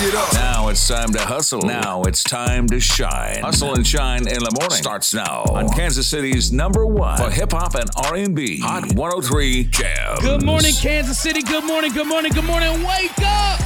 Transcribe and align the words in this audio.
it 0.00 0.14
up. 0.14 0.32
Now 0.34 0.68
it's 0.68 0.86
time 0.88 1.12
to 1.12 1.20
hustle. 1.20 1.62
Now 1.62 2.02
it's 2.02 2.22
time 2.24 2.66
to 2.68 2.80
shine. 2.80 3.40
Hustle 3.42 3.74
and 3.74 3.86
shine 3.86 4.26
in 4.28 4.38
the 4.38 4.56
morning 4.60 4.76
starts 4.76 5.12
now 5.14 5.44
on 5.50 5.68
Kansas 5.70 6.06
City's 6.06 6.52
number 6.52 6.86
one 6.86 7.18
for 7.18 7.30
hip 7.30 7.52
hop 7.52 7.74
and 7.74 7.88
R&B. 7.96 8.60
Hot 8.60 8.92
103 8.94 9.64
Jams. 9.64 10.20
Good 10.20 10.42
morning, 10.44 10.74
Kansas 10.80 11.20
City. 11.20 11.42
Good 11.42 11.64
morning, 11.64 11.92
good 11.92 12.06
morning, 12.06 12.32
good 12.32 12.44
morning. 12.44 12.70
Wake 12.84 13.12
up 13.22 13.60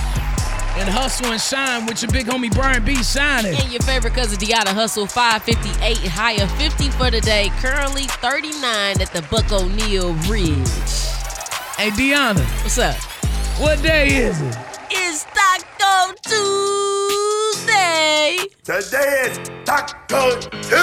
and 0.78 0.88
hustle 0.88 1.26
and 1.32 1.40
shine 1.40 1.86
with 1.86 2.02
your 2.02 2.10
big 2.12 2.26
homie 2.26 2.52
Brian 2.52 2.84
B. 2.84 2.94
Shynin'. 2.96 3.58
And 3.62 3.72
your 3.72 3.80
favorite 3.82 4.12
cousin 4.14 4.38
Deona 4.38 4.68
Hustle, 4.74 5.06
558 5.06 5.96
higher 6.10 6.46
50 6.46 6.90
for 6.90 7.10
the 7.10 7.20
day. 7.20 7.50
Currently 7.60 8.02
39 8.04 9.00
at 9.00 9.10
the 9.12 9.22
Buck 9.30 9.50
O'Neil 9.52 10.12
Bridge. 10.26 10.68
Hey, 11.78 11.90
Deona, 11.90 12.40
What's 12.62 12.78
up? 12.78 12.96
what 13.58 13.82
day 13.82 14.08
is 14.16 14.40
it? 14.42 14.56
It's 14.90 15.24
Taco 15.86 16.14
Tuesday. 17.54 18.38
Today 18.64 19.22
is 19.26 19.38
Taco 19.64 20.40
Tuesday. 20.40 20.80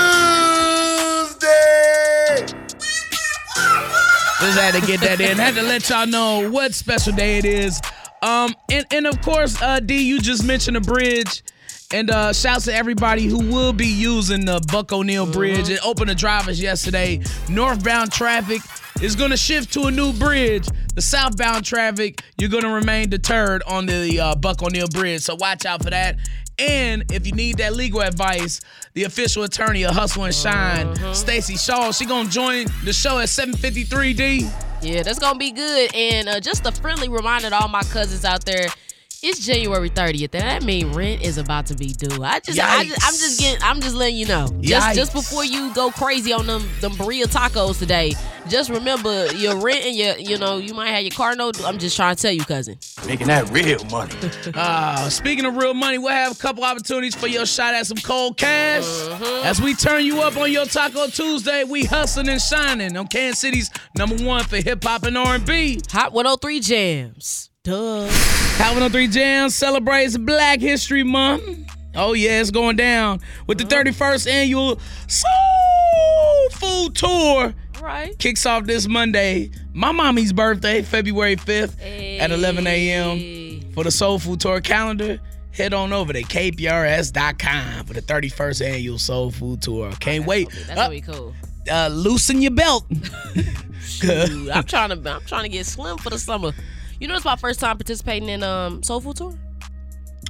Just 4.40 4.60
had 4.60 4.74
to 4.74 4.82
get 4.88 5.02
that 5.02 5.20
in. 5.20 5.38
Had 5.38 5.56
to 5.56 5.62
let 5.62 5.90
y'all 5.90 6.08
know 6.08 6.50
what 6.50 6.74
special 6.74 7.12
day 7.14 7.38
it 7.38 7.44
is. 7.44 7.82
Um, 8.22 8.56
and, 8.72 8.86
and 8.92 9.06
of 9.08 9.22
course, 9.22 9.62
uh, 9.62 9.82
D, 9.82 10.02
you 10.08 10.22
just 10.22 10.46
mentioned 10.46 10.78
the 10.78 10.82
bridge. 10.82 11.44
And 11.94 12.10
uh, 12.10 12.34
shouts 12.34 12.66
to 12.66 12.74
everybody 12.74 13.26
who 13.26 13.38
will 13.38 13.72
be 13.72 13.86
using 13.86 14.46
the 14.46 14.60
Buck 14.72 14.92
O'Neil 14.92 15.28
Bridge. 15.32 15.70
It 15.70 15.80
opened 15.86 16.10
the 16.10 16.16
drivers 16.16 16.60
yesterday. 16.60 17.22
Northbound 17.50 18.12
traffic 18.12 18.62
is 19.00 19.16
going 19.16 19.30
to 19.30 19.38
shift 19.38 19.72
to 19.74 19.84
a 19.84 19.92
new 19.92 20.12
bridge. 20.14 20.68
The 20.96 21.04
southbound 21.04 21.66
traffic, 21.66 22.24
you're 22.40 22.50
going 22.50 22.64
to 22.64 22.72
remain 22.72 23.10
deterred 23.10 23.62
on 23.68 23.86
the 23.86 24.20
uh, 24.20 24.36
Buck 24.36 24.64
O'Neil 24.64 24.88
Bridge. 24.88 25.22
So 25.22 25.36
watch 25.36 25.68
out 25.68 25.84
for 25.84 25.92
that. 25.92 26.18
And 26.58 27.12
if 27.12 27.28
you 27.28 27.34
need 27.34 27.58
that 27.58 27.76
legal 27.76 28.02
advice, 28.02 28.62
the 28.94 29.04
official 29.04 29.44
attorney 29.44 29.84
of 29.84 29.94
Hustle 29.94 30.24
and 30.24 30.34
Shine, 30.34 30.96
Stacy 31.14 31.58
Shaw, 31.58 31.92
she 31.92 32.06
going 32.06 32.26
to 32.26 32.32
join 32.32 32.66
the 32.86 32.94
show 32.94 33.20
at 33.20 33.30
7:53 33.30 34.16
D. 34.16 34.50
Yeah, 34.82 35.02
that's 35.02 35.20
gonna 35.20 35.40
be 35.40 35.52
good. 35.52 35.94
And 35.96 36.28
uh, 36.28 36.40
just 36.40 36.66
a 36.66 36.72
friendly 36.72 37.08
reminder 37.08 37.50
to 37.50 37.56
all 37.56 37.70
my 37.70 37.84
cousins 37.84 38.26
out 38.26 38.46
there. 38.46 38.68
It's 39.26 39.40
January 39.46 39.90
30th, 39.90 40.34
and 40.34 40.44
that 40.44 40.64
means 40.64 40.94
rent 40.94 41.22
is 41.22 41.38
about 41.38 41.68
to 41.68 41.76
be 41.76 41.94
due. 41.94 42.22
I 42.22 42.42
just, 42.42 42.60
I 42.60 42.84
just 42.84 43.06
I'm 43.06 43.14
just 43.14 43.40
getting, 43.40 43.64
I'm 43.64 43.80
just 43.80 43.96
letting 43.96 44.18
you 44.18 44.26
know. 44.26 44.50
Just, 44.60 44.96
just 44.96 45.14
before 45.14 45.46
you 45.46 45.74
go 45.74 45.92
crazy 45.92 46.34
on 46.34 46.46
them, 46.46 46.68
them 46.82 46.92
burrito 46.92 47.24
tacos 47.28 47.80
today. 47.80 48.12
Just 48.50 48.70
remember 48.70 49.34
your 49.34 49.56
rent 49.56 49.86
and 49.86 49.96
your, 49.96 50.18
you 50.18 50.38
know, 50.38 50.58
you 50.58 50.74
might 50.74 50.90
have 50.90 51.04
your 51.04 51.12
car 51.12 51.38
note. 51.38 51.64
I'm 51.64 51.78
just 51.78 51.96
trying 51.96 52.18
to 52.18 52.22
tell 52.22 52.34
you, 52.34 52.44
cousin. 52.44 52.78
Making 53.08 53.28
that 53.28 53.50
real 53.50 53.84
money. 53.86 54.14
Uh, 54.56 55.10
speaking 55.10 55.46
of 55.46 55.56
real 55.56 55.74
money, 55.74 55.98
we'll 55.98 56.10
have 56.10 56.34
a 56.34 56.36
couple 56.36 56.64
opportunities 56.64 57.16
for 57.16 57.28
your 57.28 57.46
shot 57.46 57.74
at 57.74 57.88
some 57.88 57.98
cold 57.98 58.38
cash. 58.38 58.84
As 59.46 59.62
we 59.62 59.74
turn 59.74 60.04
you 60.06 60.22
up 60.22 60.36
on 60.36 60.52
your 60.52 60.66
Taco 60.66 61.08
Tuesday, 61.08 61.64
we 61.64 61.86
hustling 61.86 62.28
and 62.28 62.42
shining 62.42 62.96
on 62.98 63.08
Kansas 63.08 63.40
City's 63.40 63.70
number 63.98 64.16
one 64.24 64.44
for 64.44 64.58
hip 64.58 64.84
hop 64.84 65.04
and 65.04 65.18
R&B. 65.18 65.80
Hot 65.92 66.12
103 66.12 66.60
jams. 66.60 67.50
Duh. 67.68 68.10
Hot 68.58 68.74
103 68.74 69.08
Jams 69.08 69.56
celebrates 69.56 70.18
Black 70.18 70.60
History 70.60 71.02
Month. 71.04 71.72
Oh 71.96 72.12
yeah, 72.12 72.42
it's 72.42 72.52
going 72.52 72.76
down 72.76 73.22
with 73.48 73.58
the 73.58 73.64
31st 73.64 74.30
annual 74.30 74.80
Soul 75.08 76.50
Food 76.52 76.94
Tour. 76.94 77.54
Right. 77.82 78.20
Kicks 78.20 78.46
off 78.46 78.66
this 78.66 78.86
Monday, 78.90 79.50
my 79.74 79.94
mommy's 79.94 80.34
birthday, 80.34 80.82
February 80.82 81.38
5th 81.38 82.20
at 82.20 82.32
11 82.32 82.68
a.m. 82.68 83.72
for 83.74 83.86
the 83.86 83.92
Soul 83.92 84.20
Food 84.20 84.42
Tour 84.42 84.60
calendar. 84.60 85.22
Head 85.54 85.74
on 85.74 85.94
over 85.94 86.12
to 86.12 86.22
kprs.com 86.22 87.86
for 87.86 87.94
the 87.94 88.02
31st 88.02 88.66
annual 88.74 89.00
Soul 89.00 89.32
Food 89.32 89.62
Tour. 89.62 89.90
Can't 90.02 90.26
wait. 90.26 90.50
That's 90.50 90.70
Uh, 90.72 90.76
gonna 90.76 90.90
be 90.90 91.00
cool. 91.00 91.34
uh, 91.72 91.88
loosen 91.88 92.42
your 92.42 92.52
belt. 92.52 92.84
Dude, 94.02 94.50
I'm 94.50 94.66
trying 94.66 94.90
to, 94.90 95.10
I'm 95.10 95.22
trying 95.22 95.44
to 95.44 95.50
get 95.50 95.66
slim 95.66 95.98
for 95.98 96.10
the 96.10 96.20
summer. 96.20 96.52
You 97.04 97.10
know, 97.10 97.18
it's 97.18 97.26
my 97.26 97.36
first 97.36 97.60
time 97.60 97.78
participating 97.78 98.30
in 98.30 98.44
um 98.44 98.82
Soul 98.82 99.02
Food 99.02 99.18
Tour. 99.18 99.38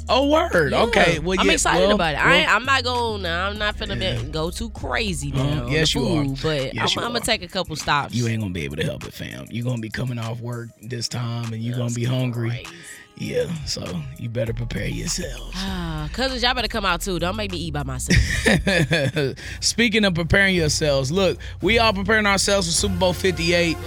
oh, 0.10 0.28
word. 0.28 0.72
Yeah. 0.72 0.82
Okay. 0.86 1.20
Well, 1.20 1.40
I'm 1.40 1.46
yeah, 1.46 1.54
excited 1.54 1.86
well, 1.86 1.94
about 1.94 2.16
it. 2.16 2.18
I 2.18 2.26
well, 2.26 2.34
ain't, 2.34 2.52
I'm 2.52 2.66
not 2.66 2.84
going. 2.84 3.22
Now. 3.22 3.48
I'm 3.48 3.60
not 3.60 3.78
finna 3.78 4.00
be, 4.00 4.32
go 4.32 4.50
too 4.50 4.72
crazy 4.72 5.32
now. 5.32 5.66
Uh, 5.66 5.68
yes, 5.68 5.96
on 5.96 6.02
the 6.04 6.10
you 6.10 6.18
are. 6.18 6.36
But 6.42 6.74
Yes, 6.74 6.98
I'm, 6.98 7.02
you 7.02 7.06
I'm 7.06 7.14
gonna 7.14 7.24
take 7.24 7.44
a 7.44 7.48
couple 7.48 7.76
stops. 7.76 8.16
you 8.16 8.28
ain't 8.28 8.42
gonna 8.42 8.54
be 8.54 8.64
able 8.64 8.78
to 8.78 8.84
help 8.84 9.04
it, 9.06 9.14
fam. 9.14 9.46
You're 9.52 9.64
gonna 9.64 9.84
be 9.84 9.90
coming 9.92 10.18
off 10.18 10.40
work 10.40 10.70
this 10.82 11.08
time, 11.08 11.54
and 11.54 11.62
you're 11.62 11.78
gonna 11.78 11.94
be 11.94 12.06
hungry. 12.06 12.66
Yeah, 13.16 13.46
so 13.66 13.84
you 14.18 14.28
better 14.28 14.54
prepare 14.54 14.88
yourselves. 14.88 15.54
Ah, 15.56 16.10
cousins, 16.14 16.42
y'all 16.42 16.54
better 16.56 16.68
come 16.68 16.84
out 16.84 17.02
too. 17.02 17.20
Don't 17.20 17.36
make 17.36 17.52
me 17.52 17.58
eat 17.60 17.74
by 17.74 17.84
myself. 17.84 18.18
Speaking 19.62 20.04
of 20.04 20.16
preparing 20.16 20.56
yourselves, 20.56 21.12
look, 21.12 21.38
we 21.62 21.78
are 21.78 21.94
preparing 21.94 22.26
ourselves 22.26 22.68
for 22.68 22.74
Super 22.74 22.96
Bowl 22.96 23.14
58 23.14 23.78
uh, 23.78 23.80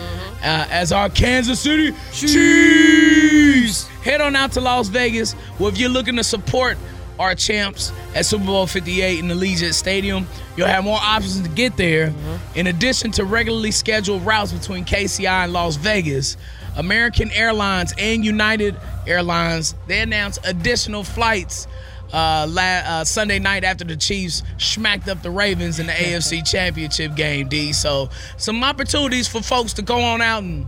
as 0.42 0.92
our 0.92 1.10
Kansas 1.10 1.58
City 1.60 1.92
Chiefs. 2.12 3.88
Head 4.02 4.20
on 4.20 4.36
out 4.36 4.52
to 4.52 4.60
Las 4.60 4.88
Vegas. 4.88 5.34
Well, 5.58 5.68
if 5.70 5.78
you're 5.78 5.90
looking 5.90 6.16
to 6.16 6.24
support 6.24 6.78
our 7.18 7.34
champs 7.34 7.92
at 8.14 8.26
Super 8.26 8.44
Bowl 8.44 8.66
58 8.66 9.18
in 9.18 9.28
the 9.28 9.34
Allegiant 9.34 9.74
Stadium, 9.74 10.26
you'll 10.56 10.68
have 10.68 10.84
more 10.84 10.98
options 11.00 11.40
to 11.42 11.48
get 11.48 11.76
there. 11.76 12.12
In 12.54 12.68
addition 12.68 13.10
to 13.12 13.24
regularly 13.24 13.70
scheduled 13.72 14.24
routes 14.24 14.52
between 14.52 14.84
KCI 14.84 15.44
and 15.44 15.52
Las 15.52 15.76
Vegas, 15.76 16.36
American 16.76 17.30
Airlines 17.30 17.94
and 17.98 18.24
United 18.24 18.76
Airlines 19.06 19.74
they 19.86 20.00
announced 20.00 20.40
additional 20.44 21.04
flights 21.04 21.66
uh, 22.12 22.46
la- 22.48 22.62
uh, 22.62 23.04
Sunday 23.04 23.38
night 23.38 23.64
after 23.64 23.84
the 23.84 23.96
Chiefs 23.96 24.42
smacked 24.58 25.08
up 25.08 25.22
the 25.22 25.30
Ravens 25.30 25.78
in 25.78 25.86
the 25.86 25.92
AFC 25.92 26.46
Championship 26.48 27.14
game. 27.16 27.48
D. 27.48 27.72
So 27.72 28.10
some 28.36 28.62
opportunities 28.62 29.26
for 29.26 29.42
folks 29.42 29.72
to 29.74 29.82
go 29.82 30.00
on 30.00 30.22
out 30.22 30.42
and 30.42 30.66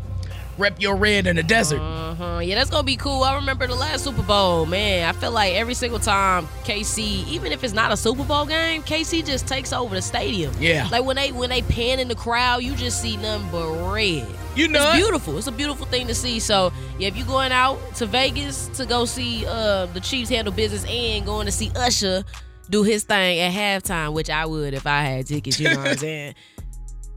rep 0.59 0.81
your 0.81 0.97
red 0.97 1.27
in 1.27 1.37
the 1.37 1.43
desert. 1.43 1.81
Uh-huh. 1.81 2.41
Yeah, 2.41 2.55
that's 2.57 2.71
gonna 2.71 2.83
be 2.83 2.97
cool. 2.97 3.23
I 3.23 3.35
remember 3.37 3.67
the 3.67 3.75
last 3.75 4.05
Super 4.05 4.23
Bowl, 4.23 4.67
man. 4.67 5.09
I 5.09 5.13
feel 5.19 5.31
like 5.31 5.55
every 5.55 5.75
single 5.75 5.99
time 5.99 6.47
KC, 6.65 7.27
even 7.29 7.53
if 7.53 7.63
it's 7.65 7.75
not 7.75 7.93
a 7.93 7.97
Super 7.97 8.25
Bowl 8.25 8.45
game, 8.47 8.83
KC 8.83 9.25
just 9.25 9.47
takes 9.47 9.73
over 9.73 9.95
the 9.95 10.03
stadium. 10.03 10.53
Yeah. 10.59 10.89
Like 10.91 11.05
when 11.05 11.17
they 11.17 11.33
when 11.33 11.51
they 11.51 11.63
pan 11.63 12.01
in 12.01 12.09
the 12.09 12.15
crowd, 12.15 12.59
you 12.63 12.75
just 12.75 13.01
see 13.01 13.17
nothing 13.17 13.49
but 13.51 13.93
red. 13.93 14.27
You 14.57 14.67
know 14.69 14.89
it's 14.89 14.97
beautiful. 14.97 15.39
It's 15.39 15.47
a 15.47 15.53
beautiful 15.53 15.87
thing 15.87 16.09
to 16.09 16.15
see. 16.15 16.41
So 16.41 16.73
yeah, 16.99 17.09
if 17.09 17.17
you're 17.17 17.27
going 17.27 17.53
out 17.53 17.79
to 17.97 18.07
Vegas 18.07 18.67
to 18.69 18.87
go 18.87 19.05
see 19.05 19.47
uh, 19.47 19.87
the 19.87 20.01
Chiefs 20.01 20.31
handle 20.31 20.53
business 20.53 20.85
and 20.89 21.25
going 21.25 21.47
to 21.47 21.53
see 21.53 21.71
Usher 21.77 22.25
do 22.69 22.83
his 22.83 23.05
thing 23.05 23.39
at 23.41 23.53
halftime, 23.53 24.13
which 24.13 24.31
I 24.31 24.45
would 24.47 24.75
if 24.75 24.87
I 24.87 25.03
had 25.03 25.27
tickets. 25.27 25.61
You 25.61 25.71
know 25.71 25.79
what 25.79 25.89
I'm 25.89 25.97
saying? 25.99 26.35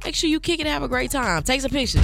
Make 0.03 0.16
sure 0.16 0.29
you 0.29 0.40
kick 0.40 0.59
it, 0.59 0.63
and 0.66 0.69
have 0.69 0.84
a 0.84 0.88
great 0.88 1.12
time. 1.12 1.44
Take 1.44 1.62
some 1.62 1.72
pictures. 1.72 2.02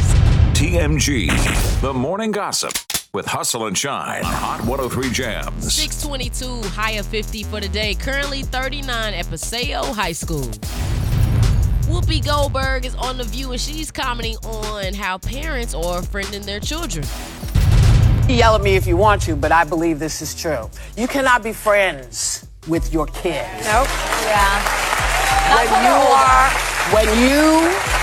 TMG, 0.58 1.82
the 1.82 1.94
morning 1.94 2.32
gossip 2.32 2.72
with 3.14 3.28
Hustle 3.28 3.68
and 3.68 3.78
Shine 3.78 4.26
on 4.26 4.34
Hot 4.34 4.60
103 4.62 5.12
Jams. 5.12 5.72
622 5.72 6.68
higher 6.70 7.04
50 7.04 7.44
for 7.44 7.60
the 7.60 7.68
day. 7.68 7.94
Currently 7.94 8.42
39 8.42 9.14
at 9.14 9.30
Paseo 9.30 9.84
High 9.84 10.14
School. 10.14 10.48
Whoopi 11.86 12.26
Goldberg 12.26 12.86
is 12.86 12.96
on 12.96 13.20
The 13.20 13.26
View 13.26 13.52
and 13.52 13.62
she's 13.62 13.92
commenting 13.92 14.38
on 14.38 14.96
how 14.96 15.20
parents 15.20 15.76
are 15.76 16.02
friending 16.02 16.44
their 16.44 16.60
children. 16.60 17.06
Yell 18.28 18.56
at 18.56 18.64
me 18.64 18.76
if 18.76 18.88
you 18.88 18.98
want 18.98 19.22
to, 19.22 19.36
but 19.36 19.52
I 19.52 19.64
believe 19.64 20.00
this 20.00 20.24
is 20.24 20.34
true. 20.34 20.72
You 20.98 21.08
cannot 21.08 21.44
be 21.44 21.54
friends 21.54 22.48
with 22.68 22.92
your 22.92 23.06
kid. 23.06 23.46
Nope. 23.58 23.88
Yeah. 24.26 24.66
When 25.54 25.70
you 25.86 25.98
are, 26.18 26.50
when 26.96 27.30
you 27.30 27.97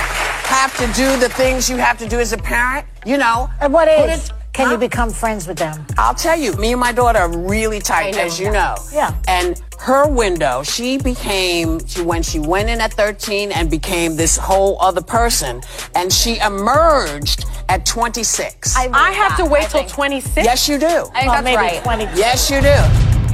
have 0.45 0.77
to 0.79 0.87
do 0.95 1.17
the 1.19 1.29
things 1.29 1.69
you 1.69 1.77
have 1.77 1.99
to 1.99 2.09
do 2.09 2.21
as 2.21 2.33
a 2.33 2.39
parent, 2.39 2.87
you 3.05 3.17
know. 3.19 3.49
At 3.61 3.71
what 3.71 3.89
age 3.89 4.11
it- 4.19 4.31
can 4.53 4.67
Huh? 4.67 4.73
you 4.73 4.79
become 4.79 5.11
friends 5.11 5.49
with 5.49 5.59
them? 5.59 5.85
I'll 5.99 6.15
tell 6.15 6.39
you, 6.39 6.53
me 6.55 6.71
and 6.73 6.81
my 6.81 6.93
daughter 6.93 7.19
are 7.19 7.29
really 7.29 7.81
tight, 7.81 8.15
know 8.15 8.21
as 8.23 8.39
you 8.39 8.53
that. 8.53 8.53
know. 8.53 8.75
Yeah. 8.93 9.11
And 9.27 9.61
her 9.81 10.07
window, 10.07 10.63
she 10.63 10.97
became, 10.97 11.85
she, 11.89 12.03
when 12.03 12.23
she 12.23 12.39
went 12.39 12.69
in 12.71 12.81
at 12.81 12.93
13 12.93 13.51
and 13.51 13.69
became 13.69 14.15
this 14.17 14.37
whole 14.37 14.81
other 14.81 15.01
person, 15.03 15.61
and 15.97 16.13
she 16.13 16.39
emerged 16.39 17.47
at 17.69 17.85
26. 17.85 18.77
I 18.77 19.11
have 19.11 19.37
to 19.39 19.45
wait 19.45 19.71
till 19.71 19.85
26? 19.87 20.45
Yes, 20.47 20.69
you 20.69 20.79
do. 20.79 20.87
I 21.15 21.21
think 21.23 21.33
that's 21.45 21.57
right. 21.57 21.83
20. 21.83 22.05
Yes, 22.15 22.49
you 22.49 22.61
do. 22.61 22.77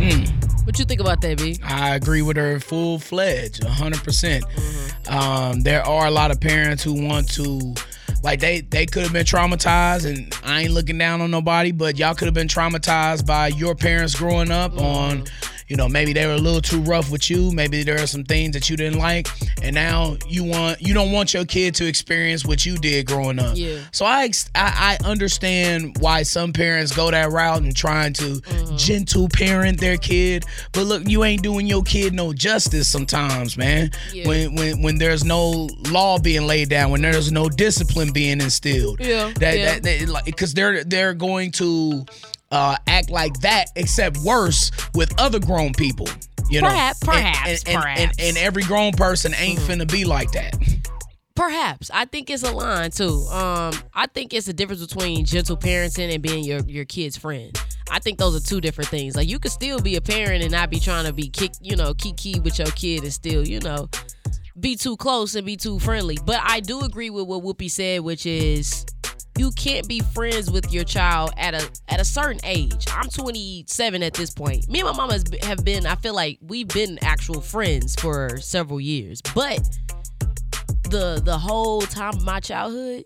Hmm. 0.00 0.39
What 0.70 0.78
you 0.78 0.84
think 0.84 1.00
about 1.00 1.20
that, 1.22 1.36
B? 1.38 1.58
I 1.64 1.96
agree 1.96 2.22
with 2.22 2.36
her 2.36 2.60
full 2.60 3.00
fledged, 3.00 3.62
100%. 3.62 4.04
percent 4.04 4.44
Mm-hmm. 4.44 5.12
Um, 5.12 5.60
there 5.62 5.84
are 5.84 6.06
a 6.06 6.12
lot 6.12 6.30
of 6.30 6.40
parents 6.40 6.84
who 6.84 7.08
want 7.08 7.28
to, 7.32 7.74
like, 8.22 8.38
they, 8.38 8.60
they 8.60 8.86
could 8.86 9.02
have 9.02 9.12
been 9.12 9.24
traumatized, 9.26 10.06
and 10.06 10.32
I 10.44 10.60
ain't 10.62 10.70
looking 10.70 10.96
down 10.96 11.22
on 11.22 11.32
nobody, 11.32 11.72
but 11.72 11.98
y'all 11.98 12.14
could 12.14 12.26
have 12.26 12.34
been 12.34 12.46
traumatized 12.46 13.26
by 13.26 13.48
your 13.48 13.74
parents 13.74 14.14
growing 14.14 14.52
up 14.52 14.70
Mm-hmm. 14.70 14.84
on, 14.84 15.24
you 15.70 15.76
know, 15.76 15.88
maybe 15.88 16.12
they 16.12 16.26
were 16.26 16.34
a 16.34 16.38
little 16.38 16.60
too 16.60 16.80
rough 16.82 17.10
with 17.10 17.30
you. 17.30 17.50
Maybe 17.52 17.82
there 17.84 18.02
are 18.02 18.06
some 18.06 18.24
things 18.24 18.52
that 18.54 18.68
you 18.68 18.76
didn't 18.76 18.98
like, 18.98 19.28
and 19.62 19.74
now 19.74 20.16
you 20.28 20.44
want 20.44 20.82
you 20.82 20.92
don't 20.92 21.12
want 21.12 21.32
your 21.32 21.44
kid 21.44 21.74
to 21.76 21.86
experience 21.86 22.44
what 22.44 22.66
you 22.66 22.76
did 22.76 23.06
growing 23.06 23.38
up. 23.38 23.56
Yeah. 23.56 23.78
So 23.92 24.04
I 24.04 24.30
I, 24.54 24.98
I 25.00 25.08
understand 25.08 25.96
why 26.00 26.24
some 26.24 26.52
parents 26.52 26.94
go 26.94 27.10
that 27.10 27.30
route 27.30 27.62
and 27.62 27.74
trying 27.74 28.12
to 28.14 28.40
Mm-hmm. 28.50 28.76
gentle 28.76 29.28
parent 29.28 29.78
their 29.80 29.96
kid, 29.96 30.44
but 30.72 30.82
look, 30.86 31.06
you 31.08 31.24
ain't 31.24 31.42
doing 31.42 31.66
your 31.66 31.82
kid 31.82 32.12
no 32.14 32.32
justice 32.32 32.88
sometimes, 32.90 33.56
man. 33.56 33.90
Yeah. 34.12 34.26
When 34.26 34.54
when 34.56 34.82
when 34.82 34.98
there's 34.98 35.24
no 35.24 35.68
law 35.90 36.18
being 36.18 36.46
laid 36.46 36.68
down, 36.68 36.90
when 36.90 37.02
there's 37.02 37.30
no 37.30 37.48
discipline 37.48 38.12
being 38.12 38.40
instilled. 38.40 38.98
Yeah, 39.00 39.32
That 39.38 39.58
yeah. 39.58 39.74
that, 39.74 39.82
that 39.84 40.08
like 40.08 40.24
because 40.24 40.52
they're 40.54 40.82
they're 40.84 41.14
going 41.14 41.52
to 41.52 42.04
uh, 42.50 42.76
act 42.86 43.10
like 43.10 43.38
that, 43.40 43.66
except 43.76 44.16
worse 44.18 44.70
with 44.94 45.18
other 45.20 45.38
grown 45.38 45.72
people. 45.72 46.08
You 46.50 46.60
know, 46.62 46.68
Perhaps- 46.68 47.00
And- 47.02 47.08
perhaps, 47.10 47.38
and, 47.48 47.48
and, 47.48 47.68
and, 47.68 47.82
perhaps. 47.82 48.16
Mm-hmm. 48.16 48.28
and 48.28 48.38
every 48.38 48.62
grown 48.64 48.92
person 48.92 49.34
ain't 49.38 49.60
finna 49.60 49.90
be 49.90 50.04
like 50.04 50.32
that. 50.32 50.56
Perhaps. 51.36 51.90
I 51.94 52.04
think 52.04 52.28
it's 52.28 52.42
a 52.42 52.52
line 52.52 52.90
too. 52.90 53.24
Um, 53.30 53.72
I 53.94 54.06
think 54.12 54.34
it's 54.34 54.48
a 54.48 54.52
difference 54.52 54.84
between 54.84 55.24
gentle 55.24 55.56
parenting 55.56 56.12
and 56.12 56.22
being 56.22 56.44
your 56.44 56.60
your 56.66 56.84
kid's 56.84 57.16
friend. 57.16 57.56
I 57.90 57.98
think 57.98 58.18
those 58.18 58.36
are 58.36 58.46
two 58.46 58.60
different 58.60 58.90
things. 58.90 59.16
Like 59.16 59.28
you 59.28 59.38
could 59.38 59.52
still 59.52 59.80
be 59.80 59.96
a 59.96 60.00
parent 60.00 60.42
and 60.42 60.52
not 60.52 60.70
be 60.70 60.78
trying 60.80 61.06
to 61.06 61.12
be 61.12 61.28
kick, 61.28 61.52
you 61.62 61.76
know, 61.76 61.94
kiki 61.94 62.40
with 62.40 62.58
your 62.58 62.68
kid 62.72 63.04
and 63.04 63.12
still, 63.12 63.46
you 63.46 63.60
know, 63.60 63.88
be 64.58 64.76
too 64.76 64.96
close 64.96 65.34
and 65.34 65.46
be 65.46 65.56
too 65.56 65.78
friendly. 65.78 66.18
But 66.26 66.40
I 66.42 66.60
do 66.60 66.80
agree 66.82 67.10
with 67.10 67.26
what 67.26 67.42
Whoopi 67.42 67.70
said, 67.70 68.00
which 68.02 68.26
is 68.26 68.84
you 69.38 69.50
can't 69.52 69.88
be 69.88 70.00
friends 70.00 70.50
with 70.50 70.72
your 70.72 70.84
child 70.84 71.32
at 71.36 71.54
a 71.54 71.68
at 71.88 72.00
a 72.00 72.04
certain 72.04 72.40
age. 72.44 72.86
I'm 72.92 73.08
27 73.08 74.02
at 74.02 74.14
this 74.14 74.30
point. 74.30 74.68
Me 74.68 74.80
and 74.80 74.88
my 74.88 74.94
mama 74.94 75.18
have 75.42 75.64
been. 75.64 75.86
I 75.86 75.94
feel 75.96 76.14
like 76.14 76.38
we've 76.42 76.68
been 76.68 76.98
actual 77.02 77.40
friends 77.40 77.94
for 77.96 78.38
several 78.38 78.80
years, 78.80 79.20
but 79.34 79.60
the 80.90 81.20
the 81.24 81.38
whole 81.38 81.80
time 81.82 82.14
of 82.16 82.24
my 82.24 82.40
childhood, 82.40 83.04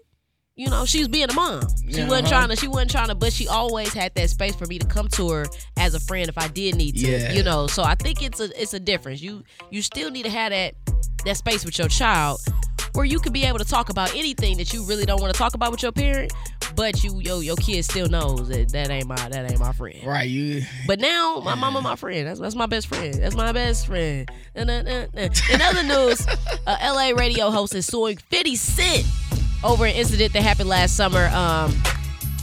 you 0.56 0.70
know, 0.70 0.84
she 0.86 0.98
was 0.98 1.08
being 1.08 1.28
a 1.28 1.34
mom. 1.34 1.62
She 1.88 2.02
wasn't 2.02 2.10
uh-huh. 2.12 2.28
trying 2.28 2.48
to. 2.48 2.56
She 2.56 2.68
wasn't 2.68 2.90
trying 2.90 3.08
to. 3.08 3.14
But 3.14 3.32
she 3.32 3.46
always 3.46 3.92
had 3.92 4.14
that 4.14 4.30
space 4.30 4.54
for 4.54 4.66
me 4.66 4.78
to 4.78 4.86
come 4.86 5.08
to 5.08 5.28
her 5.30 5.46
as 5.76 5.94
a 5.94 6.00
friend 6.00 6.28
if 6.28 6.38
I 6.38 6.48
did 6.48 6.76
need 6.76 6.96
to. 6.96 7.06
Yeah. 7.06 7.32
You 7.32 7.42
know, 7.42 7.66
so 7.66 7.82
I 7.82 7.94
think 7.94 8.22
it's 8.22 8.40
a 8.40 8.60
it's 8.60 8.74
a 8.74 8.80
difference. 8.80 9.20
You 9.20 9.44
you 9.70 9.82
still 9.82 10.10
need 10.10 10.24
to 10.24 10.30
have 10.30 10.50
that 10.50 10.74
that 11.24 11.36
space 11.36 11.64
with 11.64 11.78
your 11.78 11.88
child 11.88 12.40
where 12.94 13.04
you 13.04 13.18
could 13.18 13.32
be 13.32 13.44
able 13.44 13.58
to 13.58 13.64
talk 13.64 13.90
about 13.90 14.14
anything 14.14 14.56
that 14.56 14.72
you 14.72 14.84
really 14.84 15.04
don't 15.04 15.20
want 15.20 15.32
to 15.32 15.38
talk 15.38 15.54
about 15.54 15.70
with 15.70 15.82
your 15.82 15.92
parent, 15.92 16.32
but 16.74 17.02
you 17.04 17.20
yo 17.20 17.40
your 17.40 17.56
kid 17.56 17.84
still 17.84 18.08
knows 18.08 18.48
that 18.48 18.70
that 18.70 18.90
ain't 18.90 19.06
my 19.06 19.16
that 19.16 19.50
ain't 19.50 19.60
my 19.60 19.72
friend. 19.72 20.04
Right? 20.04 20.28
You 20.28 20.62
But 20.86 21.00
now 21.00 21.40
my 21.44 21.54
mama 21.54 21.80
my 21.82 21.96
friend. 21.96 22.26
That's 22.26 22.40
that's 22.40 22.54
my 22.54 22.66
best 22.66 22.86
friend. 22.86 23.14
That's 23.14 23.34
my 23.34 23.52
best 23.52 23.86
friend. 23.86 24.30
Na, 24.56 24.64
na, 24.64 24.82
na, 24.82 25.06
na. 25.12 25.28
In 25.50 25.60
other 25.60 25.82
news, 25.82 26.26
a 26.66 26.92
LA 26.92 27.10
radio 27.16 27.50
host 27.50 27.74
is 27.74 27.86
suing 27.86 28.16
50 28.16 28.56
Cent 28.56 29.06
over 29.62 29.86
an 29.86 29.94
incident 29.94 30.32
that 30.32 30.42
happened 30.42 30.68
last 30.68 30.96
summer. 30.96 31.26
Um, 31.26 31.74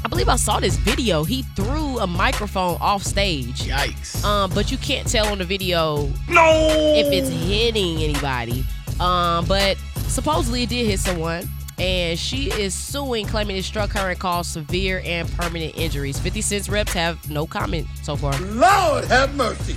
I 0.03 0.07
believe 0.09 0.29
I 0.29 0.35
saw 0.35 0.59
this 0.59 0.77
video. 0.77 1.23
He 1.23 1.43
threw 1.55 1.99
a 1.99 2.07
microphone 2.07 2.77
off 2.81 3.03
stage. 3.03 3.63
yikes. 3.63 4.23
Um, 4.23 4.51
but 4.53 4.71
you 4.71 4.77
can't 4.79 5.07
tell 5.07 5.27
on 5.27 5.37
the 5.37 5.45
video 5.45 6.07
no! 6.27 6.93
if 6.95 7.07
it's 7.13 7.29
hitting 7.29 7.99
anybody. 7.99 8.65
Um, 8.99 9.45
but 9.45 9.77
supposedly 10.11 10.63
it 10.63 10.69
did 10.69 10.85
hit 10.85 10.99
someone. 10.99 11.47
And 11.79 12.19
she 12.19 12.51
is 12.51 12.75
suing, 12.75 13.25
claiming 13.25 13.57
it 13.57 13.63
struck 13.63 13.89
her 13.91 14.11
and 14.11 14.19
caused 14.19 14.51
severe 14.51 15.01
and 15.03 15.27
permanent 15.31 15.75
injuries. 15.75 16.19
50 16.19 16.41
Cent's 16.41 16.69
reps 16.69 16.93
have 16.93 17.27
no 17.31 17.47
comment 17.47 17.87
so 18.03 18.15
far. 18.15 18.37
Lord 18.39 19.05
have 19.05 19.33
mercy. 19.35 19.75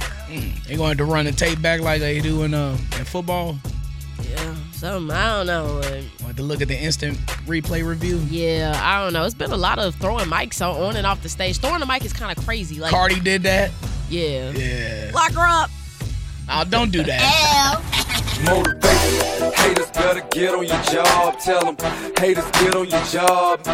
They 0.68 0.76
going 0.76 0.98
to 0.98 1.04
run 1.06 1.24
the 1.24 1.32
tape 1.32 1.62
back 1.62 1.80
like 1.80 2.00
they 2.00 2.20
do 2.20 2.42
in 2.42 2.52
uh 2.52 2.76
in 2.98 3.04
football. 3.06 3.56
Yeah, 4.28 4.54
something, 4.72 5.10
I 5.16 5.36
don't 5.38 5.46
know. 5.46 5.80
Want 6.22 6.36
to 6.36 6.42
look 6.42 6.60
at 6.60 6.68
the 6.68 6.76
instant 6.76 7.16
replay 7.46 7.86
review. 7.86 8.18
Yeah, 8.28 8.78
I 8.82 9.02
don't 9.02 9.12
know. 9.14 9.24
It's 9.24 9.34
been 9.34 9.52
a 9.52 9.56
lot 9.56 9.78
of 9.78 9.94
throwing 9.94 10.26
mics 10.26 10.60
on, 10.60 10.76
on 10.82 10.96
and 10.96 11.06
off 11.06 11.22
the 11.22 11.28
stage. 11.30 11.58
Throwing 11.58 11.80
the 11.80 11.86
mic 11.86 12.04
is 12.04 12.12
kind 12.12 12.36
of 12.36 12.44
crazy. 12.44 12.80
Like, 12.80 12.90
Cardi 12.90 13.20
did 13.20 13.44
that. 13.44 13.70
yeah. 14.10 14.50
Yeah. 14.50 15.10
Lock 15.14 15.32
her 15.32 15.46
up. 15.46 15.70
Oh, 16.50 16.64
don't 16.68 16.90
do 16.92 17.02
that. 17.04 17.80
Motivation. 18.44 19.43
Haters 19.64 19.90
better 19.92 20.20
get 20.30 20.54
on 20.54 20.66
your 20.66 20.82
job. 20.82 21.38
Tell 21.40 21.72
them 21.72 21.76
haters 22.18 22.50
get 22.50 22.74
on 22.74 22.86
your 22.86 23.04
job. 23.04 23.64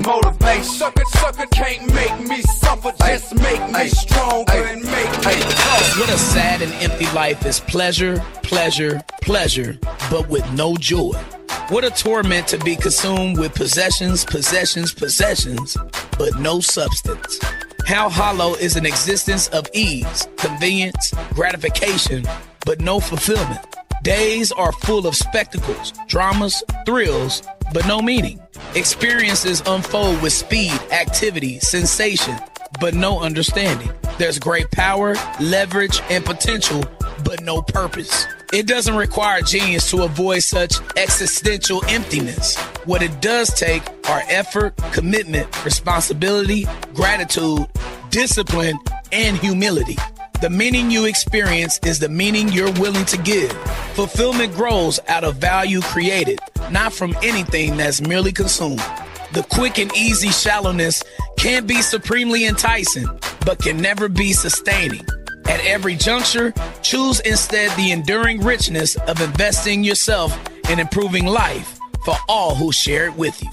Motivation. 0.00 0.64
Sucker, 0.64 1.04
sucker 1.04 1.46
can't 1.52 1.92
make 1.92 2.18
me 2.26 2.40
suffer. 2.40 2.92
Just 2.98 3.34
make 3.34 3.60
me 3.70 3.88
stronger 3.88 4.52
and 4.52 4.82
make 4.82 5.10
me 5.26 5.34
tough. 5.42 5.98
What 5.98 6.08
a 6.08 6.16
sad 6.16 6.62
and 6.62 6.72
empty 6.82 7.04
life 7.12 7.44
is 7.44 7.60
pleasure, 7.60 8.24
pleasure, 8.42 9.02
pleasure, 9.20 9.78
but 10.10 10.26
with 10.30 10.50
no 10.54 10.76
joy. 10.76 11.12
What 11.68 11.84
a 11.84 11.90
torment 11.90 12.48
to 12.48 12.58
be 12.58 12.74
consumed 12.74 13.38
with 13.38 13.54
possessions, 13.54 14.24
possessions, 14.24 14.94
possessions, 14.94 15.76
but 16.18 16.38
no 16.38 16.60
substance. 16.60 17.38
How 17.86 18.08
hollow 18.08 18.54
is 18.54 18.76
an 18.76 18.86
existence 18.86 19.48
of 19.48 19.68
ease, 19.74 20.26
convenience, 20.38 21.12
gratification, 21.34 22.24
but 22.64 22.80
no 22.80 22.98
fulfillment. 22.98 23.77
Days 24.02 24.52
are 24.52 24.72
full 24.72 25.06
of 25.06 25.16
spectacles, 25.16 25.92
dramas, 26.06 26.62
thrills, 26.86 27.42
but 27.72 27.86
no 27.86 28.00
meaning. 28.00 28.40
Experiences 28.74 29.62
unfold 29.66 30.22
with 30.22 30.32
speed, 30.32 30.72
activity, 30.92 31.58
sensation, 31.58 32.36
but 32.80 32.94
no 32.94 33.20
understanding. 33.20 33.90
There's 34.18 34.38
great 34.38 34.70
power, 34.70 35.16
leverage, 35.40 36.00
and 36.10 36.24
potential, 36.24 36.84
but 37.24 37.42
no 37.42 37.60
purpose. 37.60 38.26
It 38.52 38.66
doesn't 38.66 38.96
require 38.96 39.42
genius 39.42 39.90
to 39.90 40.04
avoid 40.04 40.42
such 40.42 40.76
existential 40.96 41.84
emptiness. 41.88 42.56
What 42.84 43.02
it 43.02 43.20
does 43.20 43.52
take 43.52 43.82
are 44.08 44.22
effort, 44.28 44.76
commitment, 44.92 45.64
responsibility, 45.64 46.66
gratitude, 46.94 47.66
discipline, 48.10 48.78
and 49.12 49.36
humility. 49.36 49.96
The 50.40 50.50
meaning 50.50 50.88
you 50.88 51.06
experience 51.06 51.80
is 51.84 51.98
the 51.98 52.08
meaning 52.08 52.48
you're 52.48 52.70
willing 52.74 53.04
to 53.06 53.18
give. 53.18 53.50
Fulfillment 53.94 54.54
grows 54.54 55.00
out 55.08 55.24
of 55.24 55.38
value 55.38 55.80
created, 55.80 56.38
not 56.70 56.92
from 56.92 57.16
anything 57.24 57.76
that's 57.76 58.00
merely 58.00 58.30
consumed. 58.30 58.78
The 59.32 59.44
quick 59.50 59.80
and 59.80 59.92
easy 59.96 60.28
shallowness 60.28 61.02
can 61.38 61.66
be 61.66 61.82
supremely 61.82 62.46
enticing, 62.46 63.08
but 63.44 63.58
can 63.58 63.78
never 63.78 64.08
be 64.08 64.32
sustaining. 64.32 65.04
At 65.48 65.58
every 65.66 65.96
juncture, 65.96 66.54
choose 66.82 67.18
instead 67.20 67.76
the 67.76 67.90
enduring 67.90 68.44
richness 68.44 68.94
of 68.94 69.20
investing 69.20 69.82
yourself 69.82 70.38
in 70.70 70.78
improving 70.78 71.26
life 71.26 71.80
for 72.04 72.14
all 72.28 72.54
who 72.54 72.70
share 72.70 73.06
it 73.06 73.16
with 73.16 73.42
you. 73.42 73.50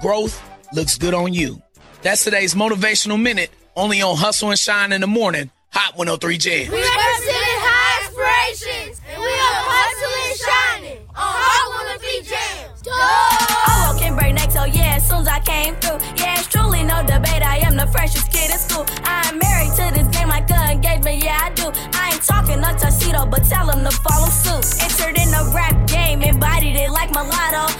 Growth 0.00 0.40
looks 0.72 0.96
good 0.96 1.12
on 1.12 1.34
you. 1.34 1.60
That's 2.02 2.22
today's 2.22 2.54
motivational 2.54 3.20
minute, 3.20 3.50
only 3.74 4.00
on 4.00 4.16
Hustle 4.16 4.50
and 4.50 4.58
Shine 4.58 4.92
in 4.92 5.00
the 5.00 5.08
Morning, 5.08 5.50
Hot 5.72 5.96
103 5.96 6.36
Jam. 6.38 6.70
We 6.70 6.82
representing 6.82 7.60
high 7.62 8.02
aspirations, 8.02 9.00
and 9.06 9.22
we 9.22 9.30
are 9.30 9.60
hustling 9.70 10.34
shining 10.34 11.02
on 11.14 11.30
Hot 11.30 11.66
103 12.02 12.26
Jams. 12.26 12.82
I 12.90 13.86
walk 13.86 14.02
in 14.02 14.16
break 14.18 14.34
next, 14.34 14.54
so 14.54 14.64
yeah, 14.64 14.98
as 14.98 15.06
soon 15.06 15.22
as 15.22 15.28
I 15.28 15.38
came 15.40 15.76
through. 15.76 16.02
Yeah, 16.18 16.38
it's 16.42 16.48
truly 16.48 16.82
no 16.82 17.06
debate. 17.06 17.46
I 17.46 17.62
am 17.62 17.76
the 17.76 17.86
freshest 17.86 18.32
kid 18.32 18.50
in 18.50 18.58
school. 18.58 18.82
I'm 19.06 19.38
married 19.38 19.70
to 19.78 19.94
this 19.94 20.10
game 20.10 20.28
like 20.28 20.50
an 20.50 20.74
engagement, 20.74 21.22
yeah, 21.22 21.38
I 21.38 21.54
do. 21.54 21.70
I 21.94 22.18
ain't 22.18 22.22
talking 22.26 22.58
a 22.58 22.74
tuxedo, 22.74 23.26
but 23.26 23.46
tell 23.46 23.70
them 23.70 23.86
to 23.86 23.94
follow 24.02 24.26
suit. 24.26 24.66
Entered 24.82 25.22
in 25.22 25.30
the 25.30 25.52
rap 25.54 25.86
game, 25.86 26.22
embodied 26.22 26.74
it 26.74 26.90
like 26.90 27.14
mulatto. 27.14 27.70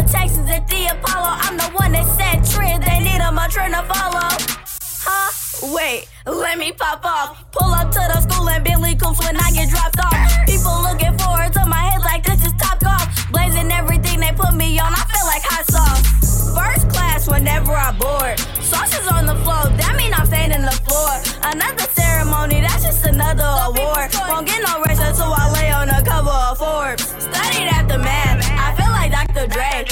Invitations 0.00 0.48
at 0.48 0.66
the 0.68 0.86
Apollo. 0.86 1.36
I'm 1.44 1.56
the 1.56 1.68
one 1.76 1.92
that 1.92 2.06
set 2.16 2.40
trends, 2.48 2.84
they 2.84 3.00
need 3.00 3.20
a 3.20 3.30
trend 3.50 3.74
to 3.74 3.82
follow. 3.84 4.32
Huh? 5.04 5.74
Wait, 5.74 6.08
let 6.26 6.58
me 6.58 6.72
pop 6.72 7.04
off. 7.04 7.44
Pull 7.52 7.72
up 7.72 7.90
to 7.92 8.00
the 8.00 8.20
school 8.20 8.48
and 8.48 8.64
Bentley 8.64 8.94
coops 8.96 9.18
when 9.20 9.36
I 9.36 9.50
get 9.52 9.68
dropped 9.68 9.98
off. 10.00 10.46
People 10.46 10.72
looking 10.82 11.16
forward 11.18 11.52
to 11.52 11.66
my 11.66 11.82
head 11.84 12.00
like 12.00 12.24
this 12.24 12.40
is 12.46 12.52
top 12.54 12.80
golf. 12.80 13.04
Blazing 13.30 13.70
everything 13.72 14.20
they 14.20 14.32
put 14.32 14.54
me 14.54 14.78
on, 14.78 14.92
I 14.92 15.04
feel 15.12 15.26
like 15.26 15.42
hot 15.44 15.66
sauce. 15.68 16.02
First 16.56 16.88
class 16.88 17.28
whenever 17.28 17.72
I 17.72 17.92
board. 17.92 18.38
Sauces 18.64 19.06
on 19.08 19.26
the 19.26 19.36
floor, 19.44 19.68
that 19.76 19.94
mean 19.96 20.14
I'm 20.14 20.26
staying 20.26 20.52
in 20.52 20.62
the 20.62 20.76
floor. 20.88 21.12
Another 21.44 21.84
ceremony, 21.92 22.60
that's 22.60 22.84
just 22.84 23.04
another 23.04 23.50
award. 23.68 24.08
Won't 24.28 24.46
get 24.46 24.62
no 24.64 24.80
rest 24.86 25.02
until 25.02 25.32
I 25.34 25.50
lay 25.60 25.70
on 25.70 25.88
the 25.88 26.00
cover 26.08 26.30
of 26.30 26.56
Forbes. 26.56 27.04
Studied 27.20 27.68
after 27.68 27.98
math, 27.98 28.39
Feel. 29.40 29.48
Dre. 29.48 29.84